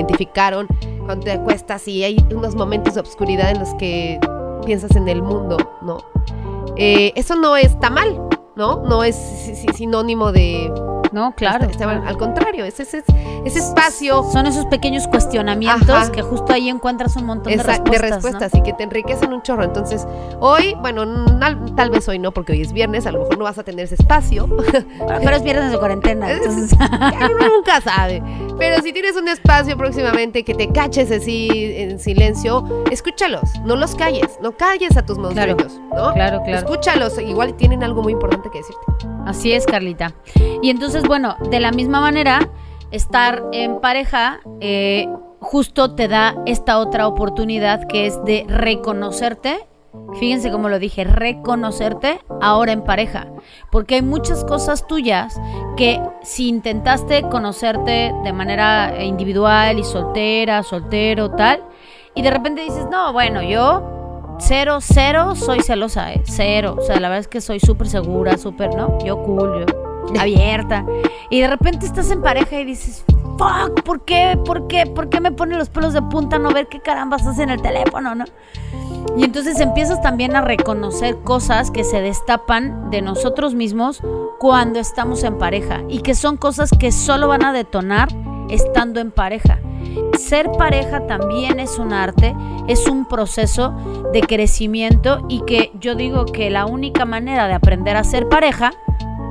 cuando 1.06 1.24
te 1.24 1.32
acuestas 1.32 1.86
y 1.88 2.02
hay 2.04 2.16
unos 2.34 2.54
momentos 2.54 2.94
de 2.94 3.00
obscuridad 3.00 3.50
en 3.50 3.58
los 3.60 3.68
que 3.74 4.18
piensas 4.64 4.94
en 4.96 5.08
el 5.08 5.22
mundo, 5.22 5.56
¿no? 5.82 5.98
Eh, 6.76 7.12
eso 7.16 7.34
no 7.36 7.56
está 7.56 7.90
mal, 7.90 8.20
¿no? 8.56 8.82
No 8.86 9.02
es 9.04 9.16
si- 9.16 9.54
si- 9.56 9.68
sinónimo 9.74 10.32
de... 10.32 10.72
No, 11.12 11.32
claro. 11.34 11.64
está- 11.66 11.72
está 11.72 11.86
mal. 11.86 12.06
Al 12.06 12.16
contrario, 12.18 12.64
es 12.64 12.78
ese, 12.80 13.02
ese 13.44 13.58
espacio 13.58 14.22
Son 14.30 14.46
esos 14.46 14.66
pequeños 14.66 15.08
cuestionamientos 15.08 15.90
Ajá. 15.90 16.12
que 16.12 16.22
justo 16.22 16.52
ahí 16.52 16.68
encuentras 16.68 17.16
un 17.16 17.24
montón 17.26 17.52
de 17.56 17.62
respuestas. 17.62 17.84
de 18.02 18.08
¿no? 18.08 18.14
respuestas 18.16 18.54
y 18.54 18.62
que 18.62 18.72
te 18.72 18.82
enriquecen 18.84 19.32
un 19.32 19.42
chorro. 19.42 19.64
Entonces, 19.64 20.06
hoy, 20.40 20.74
bueno, 20.80 21.04
tal 21.74 21.90
vez 21.90 22.08
hoy 22.08 22.18
no, 22.18 22.32
porque 22.32 22.52
hoy 22.52 22.62
es 22.62 22.72
viernes, 22.72 23.06
a 23.06 23.12
lo 23.12 23.20
mejor 23.20 23.38
no 23.38 23.44
vas 23.44 23.58
a 23.58 23.64
tener 23.64 23.84
ese 23.84 23.94
espacio. 23.96 24.48
Pero 25.22 25.36
es 25.36 25.42
viernes 25.42 25.72
de 25.72 25.78
cuarentena, 25.78 26.30
Es- 26.30 26.38
entonces. 26.38 26.78
Uno 26.80 27.48
nunca 27.56 27.80
sabe. 27.80 28.22
Pero 28.58 28.82
si 28.82 28.92
tienes 28.92 29.16
un 29.16 29.28
espacio 29.28 29.76
próximamente 29.76 30.44
que 30.44 30.54
te 30.54 30.70
caches 30.70 31.10
así 31.10 31.48
en 31.76 31.98
silencio, 31.98 32.64
escúchalos, 32.90 33.42
no 33.64 33.74
los 33.76 33.94
calles, 33.94 34.38
no 34.42 34.52
calles 34.52 34.96
a 34.96 35.04
tus 35.04 35.18
Claro, 35.18 35.56
monstruos, 35.56 35.80
¿no? 35.94 36.12
claro, 36.14 36.42
claro. 36.44 36.58
Escúchalos, 36.58 37.18
igual 37.20 37.54
tienen 37.54 37.82
algo 37.82 38.02
muy 38.02 38.12
importante 38.12 38.48
que 38.50 38.58
decirte. 38.58 38.80
Así 39.26 39.52
es, 39.52 39.66
Carlita. 39.66 40.14
Y 40.62 40.70
entonces, 40.70 41.04
bueno, 41.04 41.36
de 41.50 41.60
la 41.60 41.72
misma 41.72 42.00
manera, 42.00 42.50
estar 42.90 43.44
en 43.52 43.80
pareja 43.80 44.40
eh, 44.60 45.08
justo 45.40 45.94
te 45.94 46.08
da 46.08 46.36
esta 46.46 46.78
otra 46.78 47.06
oportunidad 47.08 47.86
que 47.86 48.06
es 48.06 48.22
de 48.24 48.44
reconocerte. 48.48 49.66
Fíjense 50.18 50.52
cómo 50.52 50.68
lo 50.68 50.78
dije, 50.78 51.04
reconocerte 51.04 52.20
ahora 52.40 52.72
en 52.72 52.84
pareja. 52.84 53.26
Porque 53.72 53.96
hay 53.96 54.02
muchas 54.02 54.44
cosas 54.44 54.86
tuyas 54.86 55.40
que 55.76 56.00
si 56.22 56.48
intentaste 56.48 57.22
conocerte 57.22 58.12
de 58.22 58.32
manera 58.32 59.02
individual 59.02 59.78
y 59.78 59.84
soltera, 59.84 60.62
soltero, 60.62 61.30
tal, 61.30 61.64
y 62.14 62.22
de 62.22 62.30
repente 62.30 62.62
dices, 62.62 62.86
no, 62.90 63.12
bueno, 63.12 63.42
yo 63.42 63.99
cero, 64.40 64.78
cero, 64.80 65.34
soy 65.36 65.60
celosa, 65.60 66.12
¿eh? 66.12 66.22
cero. 66.24 66.76
O 66.78 66.82
sea, 66.82 66.98
la 66.98 67.08
verdad 67.08 67.20
es 67.20 67.28
que 67.28 67.40
soy 67.40 67.60
súper 67.60 67.88
segura, 67.88 68.36
súper, 68.36 68.74
¿no? 68.74 68.98
Yo 69.04 69.22
cool, 69.22 69.66
yo 69.66 70.20
abierta. 70.20 70.84
Y 71.30 71.40
de 71.40 71.48
repente 71.48 71.86
estás 71.86 72.10
en 72.10 72.22
pareja 72.22 72.60
y 72.60 72.64
dices, 72.64 73.04
fuck, 73.38 73.82
¿por 73.84 74.04
qué? 74.04 74.38
¿Por 74.44 74.66
qué? 74.66 74.86
¿Por 74.86 75.08
qué 75.08 75.20
me 75.20 75.32
pone 75.32 75.56
los 75.56 75.68
pelos 75.68 75.94
de 75.94 76.02
punta 76.02 76.38
no 76.38 76.50
ver 76.50 76.68
qué 76.68 76.80
caramba 76.80 77.16
estás 77.16 77.38
en 77.38 77.50
el 77.50 77.62
teléfono, 77.62 78.14
no? 78.14 78.24
Y 79.16 79.24
entonces 79.24 79.60
empiezas 79.60 80.00
también 80.02 80.36
a 80.36 80.40
reconocer 80.40 81.16
cosas 81.24 81.70
que 81.70 81.84
se 81.84 82.00
destapan 82.00 82.90
de 82.90 83.02
nosotros 83.02 83.54
mismos 83.54 84.02
cuando 84.38 84.78
estamos 84.78 85.24
en 85.24 85.38
pareja 85.38 85.82
y 85.88 86.00
que 86.00 86.14
son 86.14 86.36
cosas 86.36 86.70
que 86.78 86.92
solo 86.92 87.28
van 87.28 87.44
a 87.44 87.52
detonar 87.52 88.08
estando 88.50 89.00
en 89.00 89.10
pareja. 89.10 89.58
Ser 90.18 90.50
pareja 90.52 91.06
también 91.06 91.58
es 91.60 91.78
un 91.78 91.92
arte, 91.92 92.34
es 92.68 92.86
un 92.86 93.06
proceso 93.06 93.74
de 94.12 94.20
crecimiento 94.20 95.24
y 95.28 95.40
que 95.44 95.72
yo 95.80 95.94
digo 95.94 96.26
que 96.26 96.50
la 96.50 96.66
única 96.66 97.04
manera 97.04 97.46
de 97.48 97.54
aprender 97.54 97.96
a 97.96 98.04
ser 98.04 98.28
pareja 98.28 98.72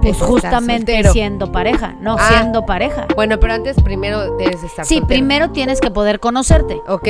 Es 0.02 0.10
es 0.12 0.12
estar 0.16 0.28
justamente 0.30 0.94
soltero. 0.94 1.14
siendo 1.14 1.52
pareja, 1.52 1.96
no 2.02 2.16
Ah. 2.20 2.28
siendo 2.30 2.66
pareja. 2.66 3.08
Bueno, 3.16 3.40
pero 3.40 3.54
antes 3.54 3.80
primero 3.82 4.36
debes 4.38 4.64
estar 4.64 4.86
Sí, 4.86 4.96
soltero. 4.96 5.08
primero 5.08 5.52
tienes 5.52 5.80
que 5.82 5.92
poder 5.92 6.20
conocerte, 6.20 6.82
Ok. 6.88 7.08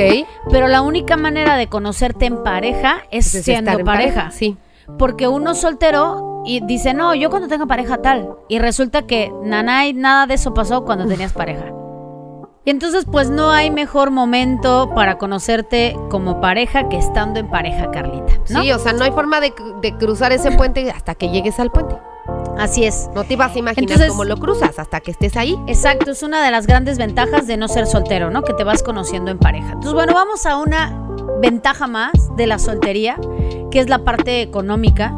pero 0.50 0.68
la 0.68 0.82
única 0.82 1.16
manera 1.16 1.56
de 1.56 1.68
conocerte 1.68 2.26
en 2.26 2.42
pareja 2.42 2.98
es 3.10 3.26
Entonces, 3.34 3.44
siendo 3.44 3.78
pareja. 3.84 4.30
Sí. 4.32 4.56
Porque 4.98 5.28
uno 5.28 5.54
soltero 5.54 6.42
y 6.44 6.64
dice, 6.66 6.94
no, 6.94 7.14
yo 7.14 7.30
cuando 7.30 7.48
tenga 7.48 7.66
pareja 7.66 7.98
tal. 7.98 8.30
Y 8.48 8.58
resulta 8.58 9.02
que 9.02 9.32
nanay, 9.44 9.92
nada 9.94 10.26
de 10.26 10.34
eso 10.34 10.52
pasó 10.52 10.84
cuando 10.84 11.06
tenías 11.06 11.32
pareja. 11.32 11.66
Y 12.64 12.70
entonces, 12.70 13.06
pues 13.10 13.30
no 13.30 13.50
hay 13.50 13.70
mejor 13.70 14.10
momento 14.10 14.90
para 14.94 15.16
conocerte 15.16 15.96
como 16.10 16.40
pareja 16.42 16.88
que 16.90 16.98
estando 16.98 17.40
en 17.40 17.48
pareja, 17.48 17.90
Carlita. 17.90 18.34
¿no? 18.50 18.62
Sí, 18.62 18.70
o 18.72 18.78
sea, 18.78 18.92
no 18.92 19.04
hay 19.04 19.12
forma 19.12 19.40
de, 19.40 19.54
cru- 19.54 19.80
de 19.80 19.96
cruzar 19.96 20.32
ese 20.32 20.52
puente 20.52 20.90
hasta 20.90 21.14
que 21.14 21.30
llegues 21.30 21.58
al 21.58 21.70
puente. 21.70 21.96
Así 22.58 22.84
es. 22.84 23.08
No 23.14 23.24
te 23.24 23.36
vas 23.36 23.56
a 23.56 23.58
imaginar 23.58 23.84
Entonces- 23.90 24.10
cómo 24.10 24.24
lo 24.24 24.36
cruzas 24.36 24.78
hasta 24.78 25.00
que 25.00 25.10
estés 25.10 25.36
ahí. 25.38 25.58
Exacto, 25.66 26.10
es 26.10 26.22
una 26.22 26.44
de 26.44 26.50
las 26.50 26.66
grandes 26.66 26.98
ventajas 26.98 27.46
de 27.46 27.56
no 27.56 27.66
ser 27.66 27.86
soltero, 27.86 28.30
¿no? 28.30 28.42
Que 28.42 28.52
te 28.52 28.62
vas 28.62 28.82
conociendo 28.82 29.30
en 29.30 29.38
pareja. 29.38 29.68
Entonces, 29.68 29.94
bueno, 29.94 30.12
vamos 30.12 30.44
a 30.44 30.58
una 30.58 30.94
ventaja 31.40 31.86
más 31.86 32.12
de 32.36 32.46
la 32.46 32.58
soltería, 32.58 33.16
que 33.70 33.80
es 33.80 33.88
la 33.88 34.00
parte 34.00 34.42
económica, 34.42 35.14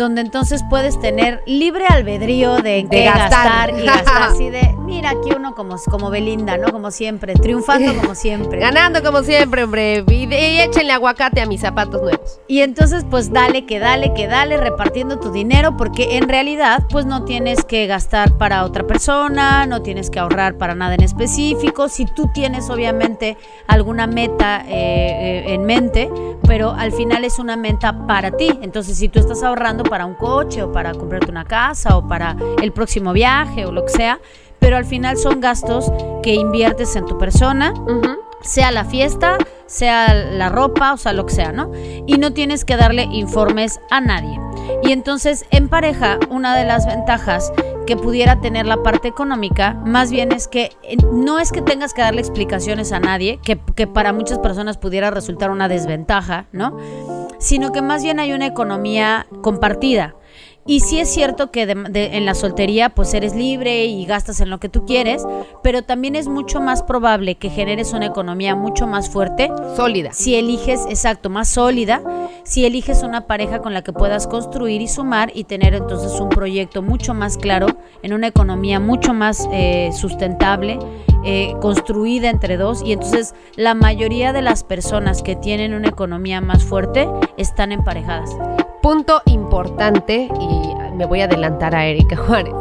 donde 0.00 0.22
entonces 0.22 0.62
puedes 0.68 0.98
tener 1.00 1.42
libre 1.46 1.84
albedrío 1.86 2.56
de, 2.56 2.62
De 2.62 2.88
qué 2.90 3.04
gastar. 3.04 3.70
gastar. 3.70 3.80
y 3.80 3.86
gastar 3.86 4.22
así 4.22 4.50
de, 4.50 4.74
mira, 4.80 5.10
aquí 5.10 5.30
uno 5.36 5.54
como, 5.54 5.76
como 5.90 6.10
Belinda, 6.10 6.56
¿no? 6.56 6.72
Como 6.72 6.90
siempre, 6.90 7.34
triunfando 7.34 7.94
como 8.00 8.14
siempre. 8.14 8.58
Ganando 8.58 9.02
como 9.02 9.22
siempre, 9.22 9.62
hombre. 9.64 10.04
Y, 10.08 10.26
de- 10.26 10.50
y 10.54 10.60
échenle 10.60 10.92
aguacate 10.92 11.40
a 11.40 11.46
mis 11.46 11.60
zapatos 11.60 12.02
nuevos. 12.02 12.40
Y 12.48 12.60
entonces, 12.62 13.04
pues 13.08 13.32
dale, 13.32 13.66
que 13.66 13.78
dale, 13.78 14.12
que 14.14 14.26
dale, 14.26 14.56
repartiendo 14.56 15.18
tu 15.20 15.30
dinero, 15.30 15.76
porque 15.76 16.16
en 16.16 16.28
realidad, 16.28 16.84
pues 16.90 17.06
no 17.06 17.24
tienes 17.24 17.64
que 17.64 17.86
gastar 17.86 18.36
para 18.38 18.64
otra 18.64 18.86
persona, 18.86 19.66
no 19.66 19.82
tienes 19.82 20.10
que 20.10 20.18
ahorrar 20.18 20.56
para 20.56 20.74
nada 20.74 20.94
en 20.94 21.02
específico. 21.02 21.88
Si 21.88 22.06
tú 22.06 22.30
tienes, 22.32 22.70
obviamente, 22.70 23.36
alguna 23.68 24.06
meta 24.06 24.64
eh, 24.66 25.44
eh, 25.46 25.54
en 25.54 25.64
mente, 25.64 26.10
pero 26.46 26.70
al 26.72 26.92
final 26.92 27.24
es 27.24 27.38
una 27.38 27.56
meta 27.56 28.06
para 28.06 28.30
ti. 28.32 28.58
Entonces, 28.62 28.98
si 28.98 29.08
tú 29.08 29.20
estás 29.20 29.42
ahorrando 29.42 29.84
para 29.90 30.06
un 30.06 30.14
coche 30.14 30.62
o 30.62 30.72
para 30.72 30.94
comprarte 30.94 31.30
una 31.30 31.44
casa 31.44 31.98
o 31.98 32.08
para 32.08 32.36
el 32.62 32.72
próximo 32.72 33.12
viaje 33.12 33.66
o 33.66 33.72
lo 33.72 33.84
que 33.84 33.92
sea, 33.92 34.20
pero 34.58 34.78
al 34.78 34.86
final 34.86 35.18
son 35.18 35.40
gastos 35.40 35.92
que 36.22 36.34
inviertes 36.34 36.96
en 36.96 37.04
tu 37.04 37.18
persona 37.18 37.74
sea 38.42 38.70
la 38.70 38.84
fiesta, 38.84 39.38
sea 39.66 40.14
la 40.14 40.48
ropa, 40.48 40.92
o 40.92 40.96
sea, 40.96 41.12
lo 41.12 41.26
que 41.26 41.34
sea, 41.34 41.52
¿no? 41.52 41.70
Y 42.06 42.18
no 42.18 42.32
tienes 42.32 42.64
que 42.64 42.76
darle 42.76 43.04
informes 43.04 43.80
a 43.90 44.00
nadie. 44.00 44.38
Y 44.82 44.92
entonces, 44.92 45.44
en 45.50 45.68
pareja, 45.68 46.18
una 46.30 46.56
de 46.56 46.64
las 46.64 46.86
ventajas 46.86 47.52
que 47.86 47.96
pudiera 47.96 48.40
tener 48.40 48.66
la 48.66 48.82
parte 48.82 49.08
económica, 49.08 49.74
más 49.84 50.10
bien 50.10 50.32
es 50.32 50.48
que 50.48 50.70
eh, 50.82 50.96
no 51.12 51.38
es 51.38 51.52
que 51.52 51.60
tengas 51.60 51.92
que 51.92 52.02
darle 52.02 52.20
explicaciones 52.20 52.92
a 52.92 53.00
nadie, 53.00 53.38
que, 53.42 53.58
que 53.74 53.86
para 53.86 54.12
muchas 54.12 54.38
personas 54.38 54.78
pudiera 54.78 55.10
resultar 55.10 55.50
una 55.50 55.68
desventaja, 55.68 56.46
¿no? 56.52 56.76
Sino 57.40 57.72
que 57.72 57.82
más 57.82 58.04
bien 58.04 58.20
hay 58.20 58.32
una 58.32 58.46
economía 58.46 59.26
compartida. 59.42 60.14
Y 60.66 60.80
sí 60.80 61.00
es 61.00 61.08
cierto 61.08 61.50
que 61.50 61.64
de- 61.64 61.74
de- 61.74 62.16
en 62.18 62.26
la 62.26 62.34
soltería 62.34 62.90
pues 62.90 63.14
eres 63.14 63.34
libre 63.34 63.86
y 63.86 64.04
gastas 64.04 64.40
en 64.40 64.50
lo 64.50 64.60
que 64.60 64.68
tú 64.68 64.84
quieres, 64.84 65.24
pero 65.62 65.82
también 65.82 66.14
es 66.16 66.28
mucho 66.28 66.60
más 66.60 66.82
probable 66.82 67.36
que 67.36 67.48
generes 67.48 67.94
una 67.94 68.06
economía 68.06 68.54
mucho 68.54 68.86
más 68.86 69.08
fuerte 69.08 69.50
Sólida. 69.74 70.12
si 70.12 70.34
eliges, 70.36 70.84
exacto, 70.88 71.30
más 71.30 71.48
sólida, 71.48 72.02
si 72.44 72.66
eliges 72.66 73.02
una 73.02 73.26
pareja 73.26 73.60
con 73.60 73.72
la 73.72 73.82
que 73.82 73.94
puedas 73.94 74.26
construir 74.26 74.82
y 74.82 74.86
sumar 74.86 75.32
y 75.34 75.44
tener 75.44 75.74
entonces 75.74 76.20
un 76.20 76.28
proyecto 76.28 76.82
mucho 76.82 77.14
más 77.14 77.38
claro, 77.38 77.66
en 78.02 78.12
una 78.12 78.26
economía 78.26 78.78
mucho 78.80 79.14
más 79.14 79.48
eh, 79.52 79.90
sustentable, 79.98 80.78
eh, 81.24 81.54
construida 81.60 82.30
entre 82.30 82.56
dos. 82.56 82.82
Y 82.84 82.92
entonces 82.92 83.34
la 83.56 83.74
mayoría 83.74 84.32
de 84.32 84.42
las 84.42 84.64
personas 84.64 85.22
que 85.22 85.36
tienen 85.36 85.74
una 85.74 85.88
economía 85.88 86.40
más 86.40 86.64
fuerte 86.64 87.08
están 87.36 87.72
emparejadas. 87.72 88.30
Punto 88.82 89.20
importante, 89.26 90.28
y 90.40 90.94
me 90.96 91.04
voy 91.04 91.20
a 91.20 91.24
adelantar 91.24 91.74
a 91.74 91.86
Erika 91.86 92.16
Juárez. 92.16 92.54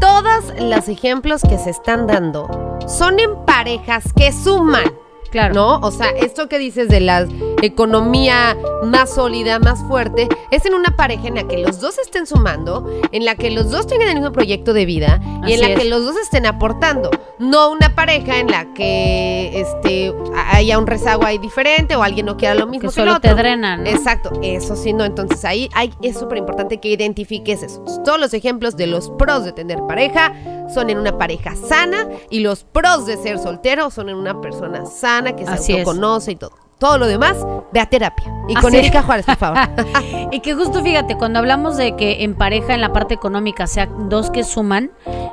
Todos 0.00 0.52
los 0.58 0.88
ejemplos 0.88 1.42
que 1.42 1.58
se 1.58 1.70
están 1.70 2.06
dando 2.06 2.48
son 2.88 3.20
en 3.20 3.44
parejas 3.44 4.12
que 4.14 4.32
suman. 4.32 5.01
Claro. 5.32 5.54
¿No? 5.54 5.78
O 5.78 5.90
sea, 5.90 6.10
esto 6.10 6.48
que 6.48 6.58
dices 6.58 6.88
de 6.88 7.00
la 7.00 7.26
economía 7.62 8.56
más 8.84 9.14
sólida, 9.14 9.58
más 9.58 9.82
fuerte, 9.88 10.28
es 10.50 10.64
en 10.66 10.74
una 10.74 10.94
pareja 10.96 11.26
en 11.28 11.34
la 11.36 11.44
que 11.44 11.58
los 11.58 11.80
dos 11.80 11.98
estén 11.98 12.26
sumando, 12.26 12.88
en 13.12 13.24
la 13.24 13.34
que 13.34 13.50
los 13.50 13.70
dos 13.70 13.86
tengan 13.86 14.08
el 14.08 14.14
mismo 14.16 14.32
proyecto 14.32 14.72
de 14.74 14.84
vida 14.84 15.20
y 15.46 15.54
en 15.54 15.60
la 15.60 15.68
es. 15.70 15.78
que 15.80 15.84
los 15.86 16.04
dos 16.04 16.16
estén 16.16 16.46
aportando. 16.46 17.10
No 17.38 17.70
una 17.70 17.94
pareja 17.94 18.38
en 18.38 18.48
la 18.48 18.72
que 18.74 19.60
este, 19.60 20.14
haya 20.52 20.78
un 20.78 20.86
rezago 20.86 21.24
ahí 21.24 21.38
diferente 21.38 21.96
o 21.96 22.02
alguien 22.02 22.26
no 22.26 22.36
quiera 22.36 22.54
lo 22.54 22.66
mismo 22.66 22.90
Que 22.90 22.94
que, 22.94 23.00
el 23.00 23.06
solo 23.06 23.16
otro. 23.16 23.30
te 23.30 23.34
drenan, 23.34 23.84
¿no? 23.84 23.90
Exacto, 23.90 24.30
eso 24.42 24.76
sí, 24.76 24.92
no. 24.92 25.04
Entonces 25.04 25.44
ahí 25.44 25.68
hay, 25.74 25.92
es 26.02 26.18
súper 26.18 26.38
importante 26.38 26.78
que 26.78 26.88
identifiques 26.88 27.62
eso. 27.62 27.82
Todos 28.04 28.20
los 28.20 28.34
ejemplos 28.34 28.76
de 28.76 28.86
los 28.86 29.10
pros 29.10 29.44
de 29.44 29.52
tener 29.52 29.78
pareja 29.88 30.32
son 30.72 30.90
en 30.90 30.98
una 30.98 31.18
pareja 31.18 31.54
sana 31.56 32.08
y 32.30 32.40
los 32.40 32.64
pros 32.64 33.06
de 33.06 33.16
ser 33.16 33.38
soltero 33.38 33.90
son 33.90 34.08
en 34.08 34.16
una 34.16 34.40
persona 34.40 34.86
sana 34.86 35.21
que 35.30 35.46
se 35.46 35.52
Así 35.52 35.72
es. 35.72 35.78
autoconoce 35.86 36.32
y 36.32 36.36
todo. 36.36 36.50
Todo 36.78 36.98
lo 36.98 37.06
demás, 37.06 37.36
ve 37.72 37.78
a 37.78 37.86
terapia. 37.86 38.24
Y 38.48 38.54
con 38.54 38.66
Así 38.66 38.78
es. 38.78 38.82
Erika 38.82 39.02
Juárez, 39.04 39.24
por 39.24 39.36
favor. 39.36 39.58
Y 40.32 40.40
que 40.40 40.54
justo 40.54 40.82
fíjate, 40.82 41.16
cuando 41.16 41.38
hablamos 41.38 41.76
de 41.76 41.94
que 41.94 42.24
en 42.24 42.34
pareja, 42.34 42.74
en 42.74 42.80
la 42.80 42.92
parte 42.92 43.14
económica, 43.14 43.68
sea 43.68 43.86
dos 43.86 44.30
que 44.30 44.42
suman, 44.42 44.90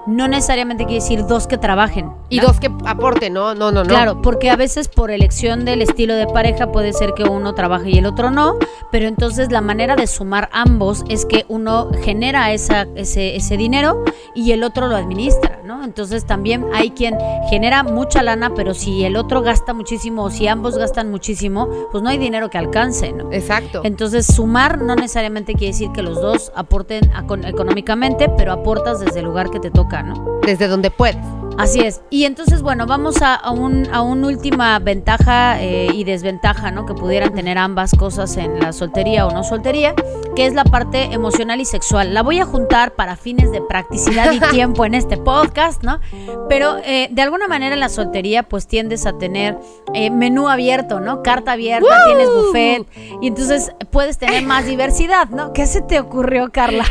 no 0.08 0.28
necesariamente 0.28 0.86
quiere 0.86 1.02
decir 1.02 1.26
dos 1.26 1.48
que 1.48 1.58
trabajen. 1.58 2.12
y 2.30 2.38
¿no? 2.38 2.48
dos 2.48 2.60
que 2.60 2.72
aporten, 2.86 3.34
¿no? 3.34 3.56
No, 3.56 3.72
no, 3.72 3.84
no. 3.84 3.90
Claro, 3.90 4.22
porque 4.22 4.50
a 4.50 4.56
veces 4.56 4.88
por 4.88 5.12
elección 5.12 5.66
del 5.66 5.82
estilo 5.82 6.16
de 6.16 6.28
pareja 6.28 6.72
puede 6.72 6.94
ser 6.94 7.14
que 7.14 7.24
uno 7.24 7.54
trabaje 7.54 7.90
y 7.90 7.98
el 7.98 8.06
otro 8.06 8.32
no, 8.32 8.56
pero 8.92 9.08
entonces 9.08 9.52
la 9.52 9.62
manera 9.62 9.96
de 9.96 10.08
sumar 10.08 10.50
ambos 10.52 11.04
es 11.10 11.26
que 11.26 11.46
uno 11.48 11.90
genera 12.04 12.52
esa, 12.52 12.88
ese, 12.96 13.36
ese 13.36 13.58
dinero 13.58 14.04
y 14.36 14.52
el 14.52 14.64
otro 14.64 14.88
lo 14.88 14.96
administra, 14.96 15.60
¿no? 15.64 15.84
Entonces 15.84 16.26
también 16.26 16.66
hay 16.74 16.92
quien 16.92 17.16
genera 17.50 17.84
mucha 17.84 18.24
lana, 18.24 18.54
pero 18.56 18.74
si 18.74 19.04
el 19.06 19.16
otro 19.16 19.42
gasta 19.42 19.74
muchísimo 19.74 20.24
o 20.24 20.30
si 20.30 20.48
ambos 20.48 20.78
gastan 20.78 21.10
muchísimo, 21.10 21.68
pues 21.92 22.04
no 22.04 22.10
hay 22.10 22.18
dinero 22.18 22.50
que 22.50 22.58
alcance, 22.58 23.12
¿no? 23.12 23.32
Exacto. 23.32 23.82
Entonces, 23.84 24.26
sumar 24.26 24.82
no 24.82 24.96
necesariamente 24.96 25.54
quiere 25.54 25.74
decir 25.74 25.92
que 25.92 26.02
los 26.02 26.22
dos 26.22 26.52
aporten 26.56 27.12
económicamente, 27.46 28.30
pero 28.38 28.52
aportas 28.52 29.00
desde 29.00 29.20
el 29.20 29.26
lugar 29.26 29.50
que 29.50 29.60
te 29.60 29.72
toca, 29.72 29.79
¿no? 29.88 30.40
Desde 30.46 30.68
donde 30.68 30.92
puedes. 30.92 31.18
Así 31.60 31.82
es. 31.82 32.00
Y 32.10 32.24
entonces, 32.24 32.62
bueno, 32.62 32.86
vamos 32.86 33.22
a, 33.22 33.36
a 33.36 33.52
un, 33.52 33.86
a 33.92 34.02
una 34.02 34.28
última 34.28 34.80
ventaja 34.80 35.62
eh, 35.62 35.90
y 35.94 36.06
desventaja, 36.06 36.72
¿no? 36.72 36.86
Que 36.86 36.94
pudieran 36.94 37.34
tener 37.34 37.58
ambas 37.58 37.94
cosas 37.96 38.38
en 38.38 38.62
la 38.62 38.72
soltería 38.72 39.28
o 39.28 39.32
no 39.32 39.44
soltería, 39.44 39.94
que 40.38 40.46
es 40.46 40.54
la 40.54 40.64
parte 40.64 41.12
emocional 41.12 41.60
y 41.60 41.66
sexual. 41.66 42.14
La 42.14 42.24
voy 42.24 42.40
a 42.40 42.46
juntar 42.46 42.96
para 42.96 43.18
fines 43.18 43.52
de 43.52 43.62
practicidad 43.62 44.32
y 44.32 44.40
tiempo 44.52 44.86
en 44.86 44.94
este 44.94 45.18
podcast, 45.18 45.84
¿no? 45.84 46.00
Pero 46.48 46.78
eh, 46.86 47.10
de 47.12 47.22
alguna 47.22 47.50
manera 47.50 47.74
en 47.74 47.82
la 47.82 47.90
soltería, 47.90 48.44
pues 48.44 48.66
tiendes 48.66 49.06
a 49.06 49.18
tener 49.18 49.60
eh, 49.94 50.12
menú 50.12 50.48
abierto, 50.48 51.02
¿no? 51.02 51.24
Carta 51.24 51.52
abierta, 51.52 51.94
tienes 52.06 52.30
buffet, 52.30 52.88
y 53.22 53.28
entonces 53.28 53.74
puedes 53.92 54.18
tener 54.18 54.46
más 54.46 54.66
diversidad, 54.66 55.28
¿no? 55.28 55.52
¿Qué 55.52 55.68
se 55.68 55.82
te 55.82 56.00
ocurrió, 56.00 56.52
Carla? 56.54 56.86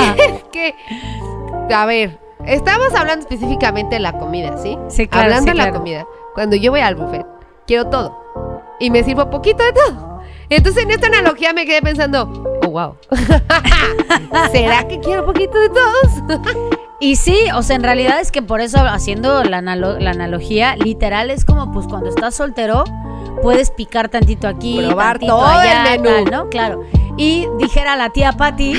que, 0.50 0.74
a 1.70 1.84
ver, 1.84 2.23
Estamos 2.46 2.94
hablando 2.94 3.20
específicamente 3.26 3.94
de 3.96 4.00
la 4.00 4.12
comida, 4.18 4.56
¿sí? 4.58 4.76
Sí, 4.88 5.08
claro, 5.08 5.24
Hablando 5.24 5.44
sí, 5.44 5.48
de 5.50 5.54
la 5.54 5.64
claro. 5.64 5.78
comida. 5.78 6.06
Cuando 6.34 6.56
yo 6.56 6.70
voy 6.70 6.80
al 6.80 6.94
buffet, 6.94 7.26
quiero 7.66 7.86
todo. 7.88 8.18
Y 8.80 8.90
me 8.90 9.02
sirvo 9.04 9.30
poquito 9.30 9.62
de 9.64 9.72
todo. 9.72 10.20
Entonces 10.50 10.82
en 10.82 10.90
esta 10.90 11.06
analogía 11.06 11.52
me 11.52 11.64
quedé 11.64 11.80
pensando, 11.80 12.58
oh, 12.62 12.68
wow. 12.70 12.96
¿Será 14.52 14.86
que 14.86 15.00
quiero 15.00 15.24
poquito 15.24 15.58
de 15.58 15.68
todos? 15.70 16.40
Y 17.00 17.16
sí, 17.16 17.36
o 17.54 17.62
sea, 17.62 17.76
en 17.76 17.82
realidad 17.82 18.20
es 18.20 18.30
que 18.30 18.42
por 18.42 18.60
eso, 18.60 18.78
haciendo 18.78 19.42
la, 19.44 19.58
analo- 19.60 19.98
la 19.98 20.10
analogía, 20.10 20.76
literal 20.76 21.30
es 21.30 21.44
como 21.44 21.72
pues 21.72 21.86
cuando 21.86 22.08
estás 22.08 22.34
soltero, 22.34 22.84
puedes 23.42 23.70
picar 23.70 24.08
tantito 24.08 24.48
aquí, 24.48 24.78
Probar 24.78 25.18
tantito 25.18 25.34
todo 25.34 25.44
allá, 25.44 25.94
el 25.94 26.00
menú. 26.00 26.14
tal, 26.14 26.30
¿no? 26.30 26.48
Claro. 26.50 26.84
Y 27.16 27.46
dijera 27.58 27.96
la 27.96 28.10
tía 28.10 28.32
Patty, 28.32 28.74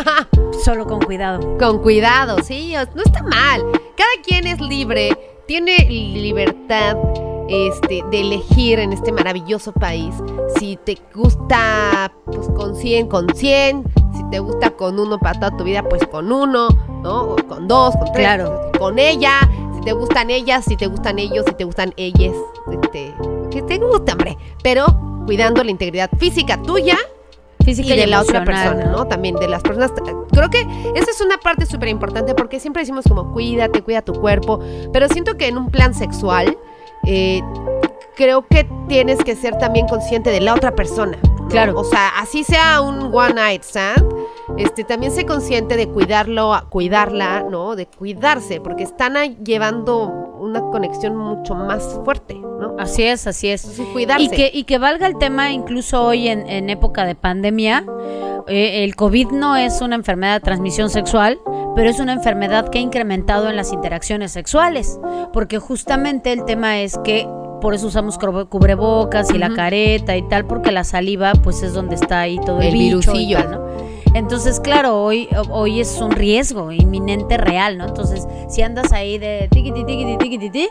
solo 0.64 0.86
con 0.86 1.00
cuidado. 1.00 1.56
Con 1.58 1.78
cuidado, 1.78 2.42
sí, 2.42 2.74
no 2.94 3.02
está 3.02 3.22
mal. 3.22 3.62
Cada 3.96 4.10
quien 4.22 4.46
es 4.46 4.60
libre, 4.60 5.16
tiene 5.46 5.86
libertad 5.88 6.96
este, 7.48 8.02
de 8.10 8.20
elegir 8.20 8.78
en 8.78 8.92
este 8.92 9.12
maravilloso 9.12 9.72
país. 9.72 10.14
Si 10.58 10.76
te 10.84 10.98
gusta 11.14 12.12
pues, 12.26 12.48
con 12.50 12.76
100, 12.76 13.08
con 13.08 13.34
100. 13.34 13.84
Si 14.14 14.30
te 14.30 14.38
gusta 14.38 14.70
con 14.70 14.98
uno 14.98 15.18
para 15.18 15.38
toda 15.38 15.56
tu 15.56 15.64
vida, 15.64 15.82
pues 15.82 16.06
con 16.06 16.30
uno, 16.30 16.68
¿no? 17.02 17.22
O 17.22 17.36
con 17.48 17.66
dos, 17.66 17.96
con 17.96 18.12
tres. 18.12 18.26
Claro. 18.26 18.70
Con 18.78 18.98
ella. 18.98 19.40
Si 19.74 19.80
te 19.80 19.92
gustan 19.92 20.30
ellas, 20.30 20.64
si 20.64 20.76
te 20.76 20.86
gustan 20.86 21.18
ellos, 21.18 21.44
si 21.48 21.54
te 21.54 21.64
gustan 21.64 21.92
ellas. 21.96 22.34
Este, 22.70 23.14
que 23.50 23.62
te 23.62 23.78
gusta, 23.78 24.12
hombre. 24.12 24.38
Pero 24.62 24.86
cuidando 25.26 25.62
la 25.62 25.70
integridad 25.70 26.10
física 26.18 26.60
tuya 26.62 26.96
Física 27.64 27.94
y 27.94 27.98
de 27.98 28.06
la 28.06 28.22
otra 28.22 28.44
persona, 28.44 28.86
¿no? 28.86 29.06
También 29.06 29.36
de 29.36 29.48
las 29.48 29.62
personas. 29.62 29.92
Creo 30.32 30.48
que 30.48 30.60
esa 30.94 31.10
es 31.10 31.20
una 31.20 31.36
parte 31.38 31.66
súper 31.66 31.88
importante 31.88 32.34
porque 32.34 32.58
siempre 32.58 32.82
decimos 32.82 33.04
como 33.06 33.32
cuídate, 33.32 33.82
cuida 33.82 34.02
tu 34.02 34.14
cuerpo, 34.14 34.60
pero 34.92 35.08
siento 35.08 35.36
que 35.36 35.48
en 35.48 35.58
un 35.58 35.70
plan 35.70 35.94
sexual 35.94 36.56
eh, 37.06 37.42
creo 38.16 38.46
que 38.46 38.66
tienes 38.88 39.18
que 39.18 39.36
ser 39.36 39.58
también 39.58 39.86
consciente 39.88 40.30
de 40.30 40.40
la 40.40 40.54
otra 40.54 40.74
persona. 40.74 41.18
¿no? 41.22 41.48
Claro. 41.48 41.78
O 41.78 41.84
sea, 41.84 42.08
así 42.18 42.44
sea 42.44 42.80
un 42.80 43.14
one 43.14 43.34
night 43.34 43.62
stand, 43.62 44.06
este, 44.58 44.84
también 44.84 45.12
sé 45.12 45.24
consciente 45.26 45.76
de 45.76 45.88
cuidarlo, 45.88 46.52
cuidarla, 46.68 47.44
¿no? 47.48 47.76
De 47.76 47.86
cuidarse, 47.86 48.60
porque 48.60 48.82
están 48.84 49.16
ahí 49.16 49.36
llevando 49.44 50.06
una 50.38 50.60
conexión 50.60 51.16
mucho 51.16 51.54
más 51.54 51.98
fuerte, 52.04 52.34
¿no? 52.34 52.76
Así 52.78 53.02
es, 53.02 53.26
así 53.26 53.48
es. 53.48 53.62
Entonces, 53.64 53.86
cuidarse. 53.92 54.24
Y 54.24 54.28
que, 54.28 54.50
y 54.52 54.64
que 54.64 54.78
valga 54.78 55.06
el 55.06 55.18
tema, 55.18 55.50
incluso 55.50 56.02
hoy 56.04 56.28
en, 56.28 56.48
en 56.48 56.70
época 56.70 57.04
de 57.04 57.14
pandemia, 57.14 57.84
eh, 58.46 58.84
el 58.84 58.96
COVID 58.96 59.32
no 59.32 59.56
es 59.56 59.80
una 59.82 59.96
enfermedad 59.96 60.34
de 60.34 60.40
transmisión 60.40 60.88
sexual, 60.90 61.38
pero 61.76 61.88
es 61.90 62.00
una 62.00 62.12
enfermedad 62.14 62.68
que 62.68 62.78
ha 62.78 62.80
incrementado 62.82 63.48
en 63.48 63.56
las 63.56 63.72
interacciones 63.72 64.32
sexuales, 64.32 64.98
porque 65.32 65.58
justamente 65.58 66.32
el 66.32 66.44
tema 66.44 66.80
es 66.80 66.98
que 67.04 67.28
por 67.60 67.74
eso 67.74 67.88
usamos 67.88 68.18
cubre- 68.18 68.48
cubrebocas 68.48 69.32
y 69.34 69.38
la 69.38 69.52
careta 69.52 70.16
y 70.16 70.26
tal, 70.28 70.46
porque 70.46 70.72
la 70.72 70.82
saliva 70.82 71.32
pues 71.44 71.62
es 71.62 71.74
donde 71.74 71.94
está 71.94 72.20
ahí 72.20 72.40
todo 72.44 72.60
el, 72.60 72.68
El 72.68 72.72
bicho 72.72 73.12
y 73.14 73.34
tal, 73.34 73.50
¿no? 73.50 73.89
Entonces, 74.14 74.58
claro, 74.60 75.02
hoy, 75.02 75.28
hoy 75.50 75.80
es 75.80 76.00
un 76.00 76.10
riesgo 76.10 76.72
inminente 76.72 77.36
real, 77.36 77.78
¿no? 77.78 77.86
Entonces, 77.86 78.26
si 78.48 78.62
andas 78.62 78.92
ahí 78.92 79.18
de 79.18 79.48
tiquiti, 79.50 79.84
tiquiti, 79.84 80.16
tiquiti, 80.18 80.50
ti, 80.50 80.68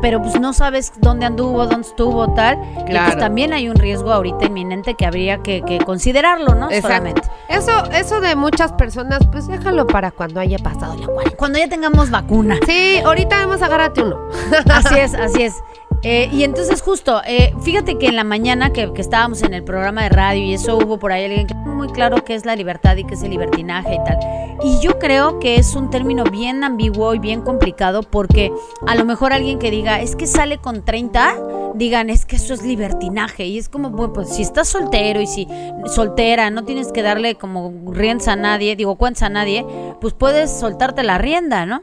pero 0.00 0.22
pues 0.22 0.40
no 0.40 0.52
sabes 0.52 0.92
dónde 1.00 1.26
anduvo, 1.26 1.66
dónde 1.66 1.86
estuvo, 1.88 2.32
tal, 2.34 2.56
y 2.56 2.74
pues 2.74 2.84
Claro. 2.86 3.18
también 3.18 3.52
hay 3.52 3.68
un 3.68 3.76
riesgo 3.76 4.12
ahorita 4.12 4.46
inminente 4.46 4.94
que 4.94 5.04
habría 5.06 5.38
que, 5.38 5.62
que 5.62 5.78
considerarlo, 5.78 6.54
¿no? 6.54 6.70
Exacto. 6.70 6.88
Solamente. 6.88 7.22
Eso, 7.48 7.84
eso 7.92 8.20
de 8.20 8.34
muchas 8.36 8.72
personas, 8.72 9.20
pues 9.30 9.46
déjalo 9.48 9.86
para 9.86 10.10
cuando 10.10 10.40
haya 10.40 10.58
pasado 10.58 10.96
la 10.96 11.06
cuarentena. 11.06 11.36
Cuando 11.36 11.58
ya 11.58 11.68
tengamos 11.68 12.10
vacuna. 12.10 12.56
Sí, 12.66 12.98
ahorita 13.04 13.46
vamos 13.46 13.62
a 13.62 13.66
agárrate 13.66 14.02
uno. 14.02 14.16
Así 14.70 14.98
es, 14.98 15.14
así 15.14 15.42
es. 15.42 15.54
Eh, 16.02 16.28
y 16.32 16.44
entonces 16.44 16.80
justo, 16.80 17.20
eh, 17.26 17.52
fíjate 17.62 17.98
que 17.98 18.06
en 18.06 18.14
la 18.16 18.22
mañana 18.24 18.72
que, 18.72 18.92
que 18.92 19.00
estábamos 19.00 19.42
en 19.42 19.52
el 19.52 19.64
programa 19.64 20.04
de 20.04 20.08
radio 20.10 20.42
y 20.44 20.54
eso 20.54 20.76
hubo 20.78 20.98
por 20.98 21.10
ahí 21.10 21.24
alguien 21.24 21.46
que 21.48 21.54
muy 21.78 21.88
claro 21.88 22.24
qué 22.24 22.34
es 22.34 22.44
la 22.44 22.56
libertad 22.56 22.96
y 22.96 23.04
qué 23.04 23.14
es 23.14 23.22
el 23.22 23.30
libertinaje 23.30 23.94
y 23.94 24.04
tal. 24.04 24.18
Y 24.62 24.80
yo 24.80 24.98
creo 24.98 25.38
que 25.38 25.56
es 25.56 25.76
un 25.76 25.90
término 25.90 26.24
bien 26.24 26.64
ambiguo 26.64 27.14
y 27.14 27.20
bien 27.20 27.40
complicado 27.40 28.02
porque 28.02 28.52
a 28.86 28.96
lo 28.96 29.04
mejor 29.04 29.32
alguien 29.32 29.60
que 29.60 29.70
diga, 29.70 30.00
es 30.00 30.16
que 30.16 30.26
sale 30.26 30.58
con 30.58 30.84
30, 30.84 31.36
digan, 31.74 32.10
es 32.10 32.26
que 32.26 32.36
eso 32.36 32.52
es 32.52 32.62
libertinaje. 32.62 33.46
Y 33.46 33.58
es 33.58 33.68
como, 33.68 33.90
bueno, 33.90 34.12
pues 34.12 34.34
si 34.34 34.42
estás 34.42 34.68
soltero 34.68 35.20
y 35.20 35.28
si 35.28 35.46
soltera, 35.86 36.50
no 36.50 36.64
tienes 36.64 36.90
que 36.90 37.02
darle 37.02 37.36
como 37.36 37.72
rienda 37.92 38.32
a 38.32 38.36
nadie, 38.36 38.74
digo, 38.74 38.96
cuentas 38.96 39.22
a 39.22 39.28
nadie, 39.28 39.64
pues 40.00 40.12
puedes 40.14 40.50
soltarte 40.50 41.04
la 41.04 41.18
rienda, 41.18 41.64
¿no? 41.64 41.82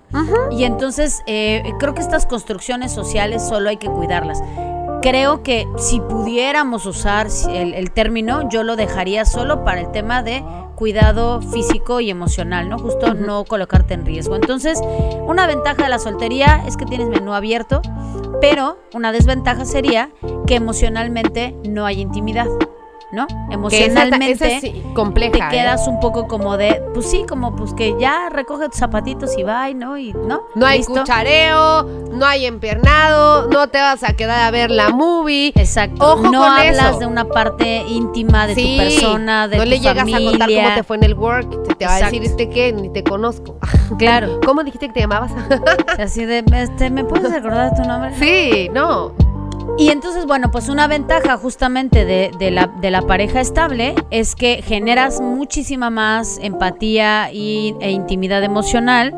Y 0.52 0.66
entonces 0.66 1.22
eh, 1.28 1.64
creo 1.80 1.94
que 1.94 2.02
estas 2.02 2.26
construcciones 2.26 2.92
sociales 2.92 3.42
solo 3.48 3.70
hay 3.70 3.78
que 3.78 3.88
cuidarlas. 3.88 4.42
Creo 5.06 5.44
que 5.44 5.68
si 5.78 6.00
pudiéramos 6.00 6.88
usar 6.88 7.28
el, 7.48 7.76
el 7.76 7.92
término, 7.92 8.50
yo 8.50 8.64
lo 8.64 8.76
dejaría 8.76 9.24
solo 9.24 9.64
para 9.64 9.82
el 9.82 9.92
tema 9.92 10.24
de 10.24 10.44
cuidado 10.74 11.44
físico 11.44 12.00
y 12.00 12.10
emocional, 12.10 12.70
¿no? 12.70 12.80
Justo 12.80 13.14
no 13.14 13.46
colocarte 13.46 13.94
en 13.94 14.04
riesgo. 14.04 14.36
Entonces, 14.36 14.82
una 15.28 15.46
ventaja 15.46 15.84
de 15.84 15.90
la 15.90 16.00
soltería 16.00 16.64
es 16.66 16.76
que 16.76 16.86
tienes 16.86 17.08
menú 17.08 17.36
abierto, 17.36 17.84
pero 18.42 18.80
una 18.96 19.12
desventaja 19.12 19.64
sería 19.66 20.10
que 20.48 20.56
emocionalmente 20.56 21.56
no 21.70 21.86
hay 21.86 22.02
intimidad, 22.02 22.48
¿no? 23.16 23.26
Esa, 23.26 23.54
Emocionalmente 23.54 24.32
esa 24.32 24.48
es 24.48 24.66
compleja. 24.94 25.32
te 25.32 25.38
¿eh? 25.40 25.48
quedas 25.62 25.88
un 25.88 26.00
poco 26.00 26.28
como 26.28 26.58
de, 26.58 26.82
pues 26.94 27.10
sí, 27.10 27.24
como 27.28 27.56
pues 27.56 27.74
que 27.74 27.96
ya 28.00 28.30
recoge 28.30 28.70
tus 28.70 28.78
zapatitos 28.78 29.38
y 29.38 29.44
va, 29.44 29.70
¿no? 29.74 29.98
Y 29.98 30.14
no. 30.14 30.42
No 30.54 30.66
hay 30.66 30.80
¿Listo? 30.80 30.94
cuchareo, 30.94 31.84
no 32.12 32.26
hay 32.26 32.46
empiernado, 32.46 33.48
no 33.48 33.68
te 33.70 33.80
vas 33.80 34.04
a 34.04 34.14
quedar 34.14 34.42
a 34.46 34.52
ver 34.52 34.70
la 34.70 34.90
movie. 34.90 35.52
Exacto. 35.56 36.06
Ojo 36.14 36.24
no 36.30 36.42
con 36.42 36.52
hablas 36.52 36.90
eso. 36.92 37.00
de 37.00 37.06
una 37.08 37.26
parte 37.26 37.84
íntima 37.88 38.46
de 38.48 38.56
Sí, 38.56 38.78
tu 38.78 38.84
persona, 38.84 39.48
de 39.48 39.58
no 39.58 39.64
tu 39.64 39.70
le 39.70 39.80
llegas 39.80 39.98
familia. 40.10 40.28
a 40.28 40.32
contar 40.32 40.50
cómo 40.50 40.76
te 40.76 40.84
fue 40.84 40.98
en 40.98 41.04
el 41.06 41.14
work. 41.16 41.64
Te, 41.64 41.76
te 41.76 41.86
va 41.86 41.96
a 41.96 42.00
decir 42.02 42.24
este 42.24 42.50
que 42.50 42.72
ni 42.74 42.90
te 42.92 43.04
conozco. 43.04 43.58
Claro. 44.00 44.40
¿Cómo 44.44 44.64
dijiste 44.64 44.88
que 44.88 44.94
te 44.94 45.00
llamabas? 45.02 45.32
Así 46.00 46.26
de, 46.26 46.44
este, 46.54 46.90
¿me 46.90 47.04
puedes 47.06 47.32
recordar 47.32 47.74
tu 47.76 47.84
nombre? 47.84 48.12
sí, 48.18 48.68
no. 48.74 49.14
Y 49.78 49.90
entonces, 49.90 50.26
bueno, 50.26 50.52
pues 50.52 50.70
una 50.70 50.88
ventaja 50.88 51.38
justamente 51.38 52.06
de, 52.06 52.32
de 52.40 52.52
la, 52.52 52.68
de 52.68 52.92
la 52.92 53.02
pareja 53.02 53.42
estable 53.42 53.94
es 54.10 54.36
que 54.36 54.62
generas 54.62 55.20
muchísima 55.20 55.90
más 55.90 56.40
empatía 56.42 57.30
y, 57.34 57.76
e 57.82 57.92
intimidad 57.92 58.44
emocional. 58.44 59.14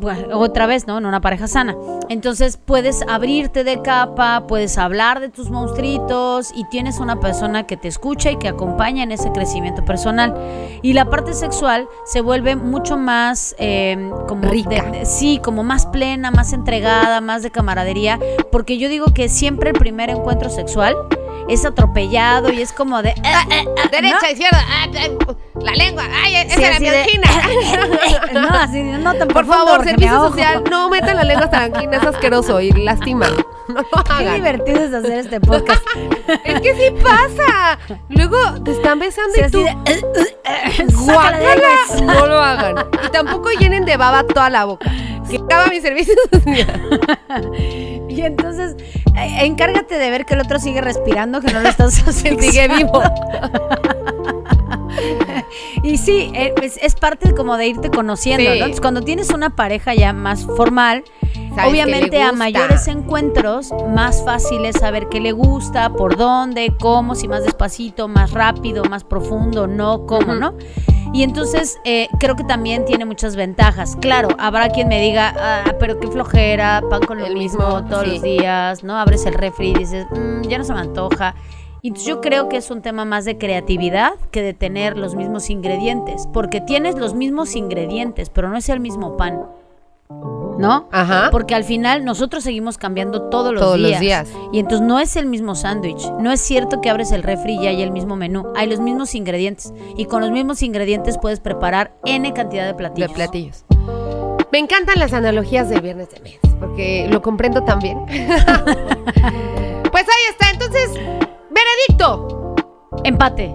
Bueno, 0.00 0.38
otra 0.38 0.66
vez, 0.66 0.86
¿no? 0.86 0.98
En 0.98 1.06
una 1.06 1.20
pareja 1.22 1.46
sana. 1.48 1.74
Entonces 2.10 2.58
puedes 2.62 3.02
abrirte 3.08 3.64
de 3.64 3.80
capa, 3.80 4.44
puedes 4.46 4.76
hablar 4.76 5.20
de 5.20 5.30
tus 5.30 5.48
monstruitos 5.50 6.52
y 6.54 6.64
tienes 6.68 6.98
una 7.00 7.20
persona 7.20 7.66
que 7.66 7.78
te 7.78 7.88
escucha 7.88 8.30
y 8.30 8.36
que 8.36 8.48
acompaña 8.48 9.02
en 9.02 9.12
ese 9.12 9.32
crecimiento 9.32 9.82
personal. 9.84 10.34
Y 10.82 10.92
la 10.92 11.06
parte 11.08 11.32
sexual 11.32 11.88
se 12.04 12.20
vuelve 12.20 12.54
mucho 12.54 12.98
más 12.98 13.54
eh, 13.58 14.10
como 14.28 14.48
Rica. 14.50 14.84
de- 14.90 14.98
de- 14.98 15.06
sí, 15.06 15.40
como 15.42 15.62
más 15.62 15.86
plena, 15.86 16.30
más 16.30 16.52
entregada, 16.52 17.20
más 17.22 17.42
de 17.42 17.50
camaradería, 17.50 18.18
porque 18.50 18.76
yo 18.78 18.88
digo 18.90 19.06
que 19.14 19.28
siempre 19.30 19.70
el 19.70 19.78
primer 19.78 20.10
encuentro 20.10 20.50
sexual 20.50 20.94
es 21.48 21.64
atropellado 21.64 22.52
y 22.52 22.60
es 22.62 22.72
como 22.72 23.02
de... 23.02 23.10
"Eh, 23.10 23.14
eh, 23.24 23.46
eh", 23.50 23.88
Derecha, 23.90 24.18
¿no? 24.22 24.28
izquierda. 24.30 24.64
ah, 24.68 24.86
ah, 24.94 25.34
la 25.60 25.72
lengua. 25.72 26.04
Ay, 26.24 26.36
esa 26.36 26.56
Sí, 26.56 26.64
era 26.64 26.80
mi 26.80 26.88
de- 26.90 27.00
angina. 27.02 27.28
no, 28.32 28.48
así, 28.58 28.82
no 28.82 29.14
tan 29.14 29.28
Por 29.28 29.46
favor, 29.46 29.84
servicio 29.84 30.28
social, 30.28 30.64
no 30.70 30.88
metan 30.88 31.16
la 31.16 31.24
lengua 31.24 31.44
hasta 31.44 31.58
la 31.60 31.64
angina, 31.76 31.96
es 31.98 32.02
asqueroso 32.06 32.60
y 32.60 32.72
lastima. 32.72 33.26
No 33.68 33.84
Qué 34.18 34.30
divertido 34.34 34.82
es 34.84 34.92
hacer 34.92 35.18
este 35.20 35.40
podcast. 35.40 35.80
Es 36.44 36.60
que 36.60 36.74
sí 36.74 36.94
pasa. 37.02 37.78
Luego 38.08 38.36
te 38.64 38.72
están 38.72 38.98
besando 38.98 39.32
Sí, 39.34 39.40
y 39.46 39.50
tú. 39.50 39.62
de, 39.62 39.70
"Eh, 39.70 40.02
eh, 40.16 40.36
eh, 40.44 40.86
sácala 40.90 41.38
de 41.38 41.46
ahí, 41.46 41.58
¡Guácala! 41.60 41.68
güey". 41.88 42.02
No 42.02 42.26
lo 42.26 42.38
hagan. 42.40 42.74
Y 43.06 43.08
tampoco 43.10 43.50
llenen 43.50 43.84
de 43.84 43.96
baba 43.96 44.24
toda 44.26 44.50
la 44.50 44.64
boca. 44.64 44.90
Que 45.28 45.36
acaba 45.38 45.66
mi 45.68 45.80
servicio. 45.80 46.14
Y 48.08 48.20
entonces, 48.20 48.76
eh, 49.16 49.46
encárgate 49.46 49.96
de 49.98 50.10
ver 50.10 50.26
que 50.26 50.34
el 50.34 50.40
otro 50.40 50.58
sigue 50.58 50.82
respirando, 50.82 51.40
que 51.40 51.50
no 51.50 51.60
lo 51.60 51.68
estás 51.70 51.98
haciendo. 52.06 52.42
Sigue 52.42 52.68
vivo. 52.68 53.02
Y 55.82 55.96
sí, 55.98 56.30
eh, 56.34 56.54
es, 56.62 56.78
es 56.80 56.94
parte 56.94 57.34
como 57.34 57.56
de 57.56 57.66
irte 57.66 57.90
conociendo, 57.90 58.42
Sí. 58.42 58.46
¿no? 58.48 58.54
Entonces, 58.54 58.80
cuando 58.80 59.02
tienes 59.02 59.30
una 59.30 59.50
pareja 59.50 59.94
ya 59.94 60.12
más 60.12 60.44
formal, 60.44 61.02
obviamente 61.66 62.20
a 62.22 62.32
mayores 62.32 62.86
encuentros, 62.88 63.70
más 63.88 64.22
fácil 64.24 64.64
es 64.64 64.76
saber 64.76 65.08
qué 65.08 65.18
le 65.20 65.32
gusta, 65.32 65.90
por 65.90 66.16
dónde, 66.16 66.72
cómo, 66.78 67.14
si 67.14 67.26
más 67.26 67.42
despacito, 67.42 68.06
más 68.06 68.30
rápido, 68.32 68.84
más 68.84 69.02
profundo, 69.02 69.66
no, 69.66 70.06
cómo. 70.06 70.34
¿no? 70.34 70.54
Y 71.12 71.22
entonces 71.24 71.78
eh, 71.84 72.08
creo 72.18 72.36
que 72.36 72.44
también 72.44 72.84
tiene 72.86 73.04
muchas 73.04 73.36
ventajas. 73.36 73.96
Claro, 74.00 74.28
habrá 74.38 74.70
quien 74.70 74.88
me 74.88 75.00
diga, 75.00 75.34
ah, 75.38 75.74
pero 75.78 76.00
qué 76.00 76.08
flojera, 76.08 76.82
pan 76.88 77.02
con 77.02 77.18
lo 77.18 77.26
El 77.26 77.34
mismo, 77.34 77.58
mismo, 77.66 77.84
todos 77.88 78.04
sí. 78.04 78.10
los 78.12 78.22
días, 78.22 78.82
¿no? 78.82 78.98
Abres 78.98 79.26
el 79.26 79.34
refri 79.34 79.70
y 79.70 79.74
dices, 79.74 80.06
"Mm, 80.10 80.42
ya 80.48 80.56
no 80.58 80.64
se 80.64 80.72
me 80.72 80.80
antoja. 80.80 81.34
Y 81.82 81.88
entonces 81.88 82.08
yo 82.08 82.20
creo 82.20 82.48
que 82.48 82.56
es 82.56 82.70
un 82.70 82.80
tema 82.80 83.04
más 83.04 83.24
de 83.24 83.36
creatividad 83.36 84.12
que 84.30 84.40
de 84.40 84.54
tener 84.54 84.96
los 84.96 85.14
mismos 85.16 85.50
ingredientes, 85.50 86.28
porque 86.32 86.60
tienes 86.60 86.96
los 86.96 87.12
mismos 87.12 87.56
ingredientes, 87.56 88.30
pero 88.30 88.48
no 88.48 88.56
es 88.56 88.68
el 88.68 88.80
mismo 88.80 89.16
pan. 89.16 89.46
¿No? 90.62 90.88
Ajá. 90.92 91.28
Porque 91.30 91.54
al 91.54 91.64
final 91.64 92.04
nosotros 92.04 92.42
seguimos 92.44 92.78
cambiando 92.78 93.28
todos 93.28 93.52
los 93.52 93.60
Todos 93.60 93.78
los 93.78 93.88
días. 93.90 94.00
días. 94.00 94.28
Y 94.52 94.60
entonces 94.60 94.86
no 94.86 94.98
es 95.00 95.16
el 95.16 95.26
mismo 95.26 95.54
sándwich. 95.54 96.10
No 96.18 96.32
es 96.32 96.40
cierto 96.40 96.80
que 96.80 96.88
abres 96.88 97.12
el 97.12 97.22
refri 97.22 97.56
y 97.56 97.66
hay 97.66 97.82
el 97.82 97.90
mismo 97.90 98.16
menú. 98.16 98.44
Hay 98.56 98.68
los 98.68 98.80
mismos 98.80 99.14
ingredientes. 99.14 99.74
Y 99.96 100.06
con 100.06 100.22
los 100.22 100.30
mismos 100.30 100.62
ingredientes 100.62 101.18
puedes 101.18 101.40
preparar 101.40 101.94
N 102.06 102.32
cantidad 102.32 102.62
de 102.62 102.68
de 102.68 102.74
platillos. 102.74 103.12
platillos. 103.12 103.64
Me 104.52 104.58
encantan 104.58 104.98
las 104.98 105.12
analogías 105.12 105.68
del 105.68 105.80
viernes 105.80 106.10
de 106.10 106.20
mes, 106.20 106.38
porque 106.60 107.06
lo 107.10 107.22
comprendo 107.22 107.62
también. 107.64 107.98
pues 108.06 110.04
ahí 110.06 110.30
está, 110.30 110.50
entonces, 110.52 110.90
veredicto. 111.50 112.54
Empate. 113.04 113.54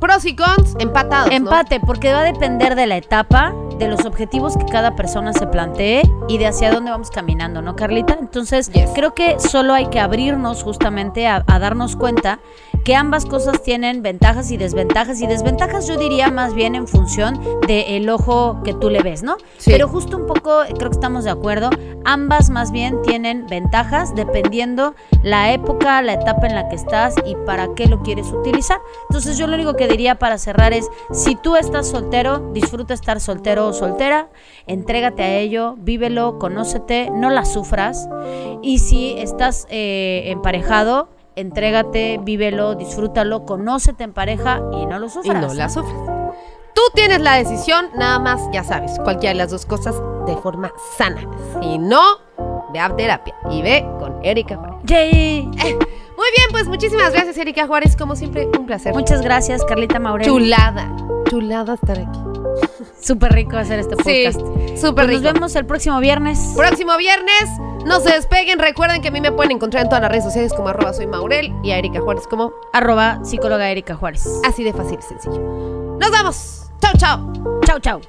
Pros 0.00 0.24
y 0.24 0.34
cons, 0.36 0.74
empatados. 0.78 1.28
¿no? 1.28 1.36
Empate, 1.36 1.80
porque 1.80 2.12
va 2.12 2.20
a 2.20 2.24
depender 2.24 2.74
de 2.76 2.86
la 2.86 2.96
etapa, 2.96 3.52
de 3.78 3.88
los 3.88 4.04
objetivos 4.04 4.56
que 4.56 4.64
cada 4.66 4.96
persona 4.96 5.32
se 5.32 5.46
plantee 5.46 6.02
y 6.28 6.38
de 6.38 6.46
hacia 6.46 6.72
dónde 6.72 6.90
vamos 6.90 7.10
caminando, 7.10 7.62
¿no, 7.62 7.76
Carlita? 7.76 8.16
Entonces, 8.20 8.70
Yes. 8.72 8.90
creo 8.94 9.14
que 9.14 9.38
solo 9.38 9.74
hay 9.74 9.86
que 9.86 10.00
abrirnos 10.00 10.62
justamente 10.62 11.26
a, 11.26 11.44
a 11.46 11.58
darnos 11.58 11.96
cuenta 11.96 12.40
que 12.84 12.94
ambas 12.94 13.26
cosas 13.26 13.62
tienen 13.62 14.02
ventajas 14.02 14.50
y 14.50 14.56
desventajas, 14.56 15.20
y 15.20 15.26
desventajas 15.26 15.86
yo 15.86 15.98
diría 15.98 16.30
más 16.30 16.54
bien 16.54 16.74
en 16.74 16.86
función 16.88 17.38
del 17.66 18.08
ojo 18.08 18.62
que 18.64 18.72
tú 18.72 18.88
le 18.88 19.02
ves, 19.02 19.22
¿no? 19.22 19.36
Sí. 19.58 19.70
Pero 19.72 19.88
justo 19.88 20.16
un 20.16 20.26
poco, 20.26 20.62
creo 20.78 20.90
que 20.90 20.96
estamos 20.96 21.24
de 21.24 21.30
acuerdo, 21.30 21.68
ambas 22.04 22.48
más 22.48 22.70
bien 22.72 23.02
tienen 23.02 23.46
ventajas 23.46 24.14
dependiendo 24.14 24.94
la 25.22 25.52
época, 25.52 26.00
la 26.02 26.14
etapa 26.14 26.46
en 26.46 26.54
la 26.54 26.68
que 26.68 26.76
estás 26.76 27.14
y 27.26 27.34
para 27.44 27.74
qué 27.74 27.86
lo 27.86 28.02
quieres 28.02 28.28
utilizar. 28.32 28.78
Entonces 29.10 29.36
yo 29.36 29.46
lo 29.46 29.54
único 29.54 29.74
que 29.74 29.86
diría 29.88 30.14
para 30.18 30.38
cerrar 30.38 30.72
es, 30.72 30.88
si 31.12 31.34
tú 31.34 31.56
estás 31.56 31.88
soltero, 31.88 32.38
disfruta 32.54 32.94
estar 32.94 33.20
soltero 33.20 33.67
o 33.68 33.72
soltera, 33.72 34.28
entrégate 34.66 35.22
a 35.22 35.36
ello, 35.36 35.76
vívelo, 35.78 36.38
conócete, 36.38 37.10
no 37.12 37.30
la 37.30 37.44
sufras. 37.44 38.08
Y 38.62 38.78
si 38.78 39.12
estás 39.18 39.66
eh, 39.70 40.24
emparejado, 40.26 41.08
entrégate, 41.36 42.18
vívelo, 42.22 42.74
disfrútalo, 42.74 43.44
conócete 43.46 44.04
en 44.04 44.12
pareja 44.12 44.60
y 44.72 44.86
no 44.86 44.98
lo 44.98 45.06
Y 45.06 45.10
sufras. 45.10 45.40
no 45.40 45.54
la 45.54 45.68
sufres. 45.68 45.94
Tú 46.74 46.82
tienes 46.94 47.20
la 47.20 47.34
decisión, 47.34 47.86
nada 47.96 48.18
más, 48.18 48.40
ya 48.52 48.62
sabes, 48.62 48.98
cualquiera 49.02 49.32
de 49.32 49.38
las 49.38 49.50
dos 49.50 49.66
cosas 49.66 49.94
de 50.26 50.36
forma 50.36 50.72
sana. 50.96 51.20
Si 51.60 51.78
no, 51.78 52.00
ve 52.72 52.78
a 52.78 52.94
terapia 52.94 53.34
y 53.50 53.62
ve 53.62 53.84
con 53.98 54.24
Erika 54.24 54.56
Juárez. 54.56 54.78
Yay. 54.84 55.42
Muy 55.46 56.26
bien, 56.36 56.48
pues 56.50 56.66
muchísimas 56.68 57.12
gracias, 57.12 57.36
Erika 57.38 57.66
Juárez. 57.66 57.96
Como 57.96 58.14
siempre, 58.16 58.46
un 58.58 58.66
placer. 58.66 58.92
Muchas 58.94 59.22
gracias, 59.22 59.64
Carlita 59.64 59.98
Maurel. 59.98 60.26
chulada. 60.28 60.88
Chulada 61.30 61.74
estar 61.74 61.98
aquí. 61.98 62.20
Súper 63.00 63.32
rico 63.32 63.56
hacer 63.56 63.78
este 63.78 63.96
podcast. 63.96 64.40
Sí, 64.40 64.76
súper 64.78 65.06
Pues 65.06 65.08
rico. 65.08 65.22
nos 65.24 65.32
vemos 65.34 65.56
el 65.56 65.66
próximo 65.66 65.98
viernes. 66.00 66.52
Próximo 66.56 66.96
viernes, 66.96 67.44
no 67.86 68.00
se 68.00 68.12
despeguen. 68.12 68.58
Recuerden 68.58 69.00
que 69.02 69.08
a 69.08 69.10
mí 69.10 69.20
me 69.20 69.32
pueden 69.32 69.52
encontrar 69.52 69.82
en 69.84 69.88
todas 69.88 70.02
las 70.02 70.10
redes 70.10 70.24
sociales 70.24 70.52
como 70.54 70.68
arroba 70.68 70.92
soy 70.92 71.06
Maurel 71.06 71.52
y 71.62 71.70
a 71.70 71.78
Erika 71.78 72.00
Juárez 72.00 72.26
como 72.28 72.52
Arroba 72.72 73.20
psicóloga 73.24 73.70
Erika 73.70 73.94
Juárez. 73.94 74.26
así 74.44 74.62
de 74.64 74.72
fácil 74.72 74.98
y 74.98 75.02
sencillo. 75.02 75.38
Nos 76.00 76.10
vamos. 76.10 76.64
Chao, 76.80 76.92
chao. 76.98 77.32
Chau, 77.64 77.80
chau. 77.80 78.00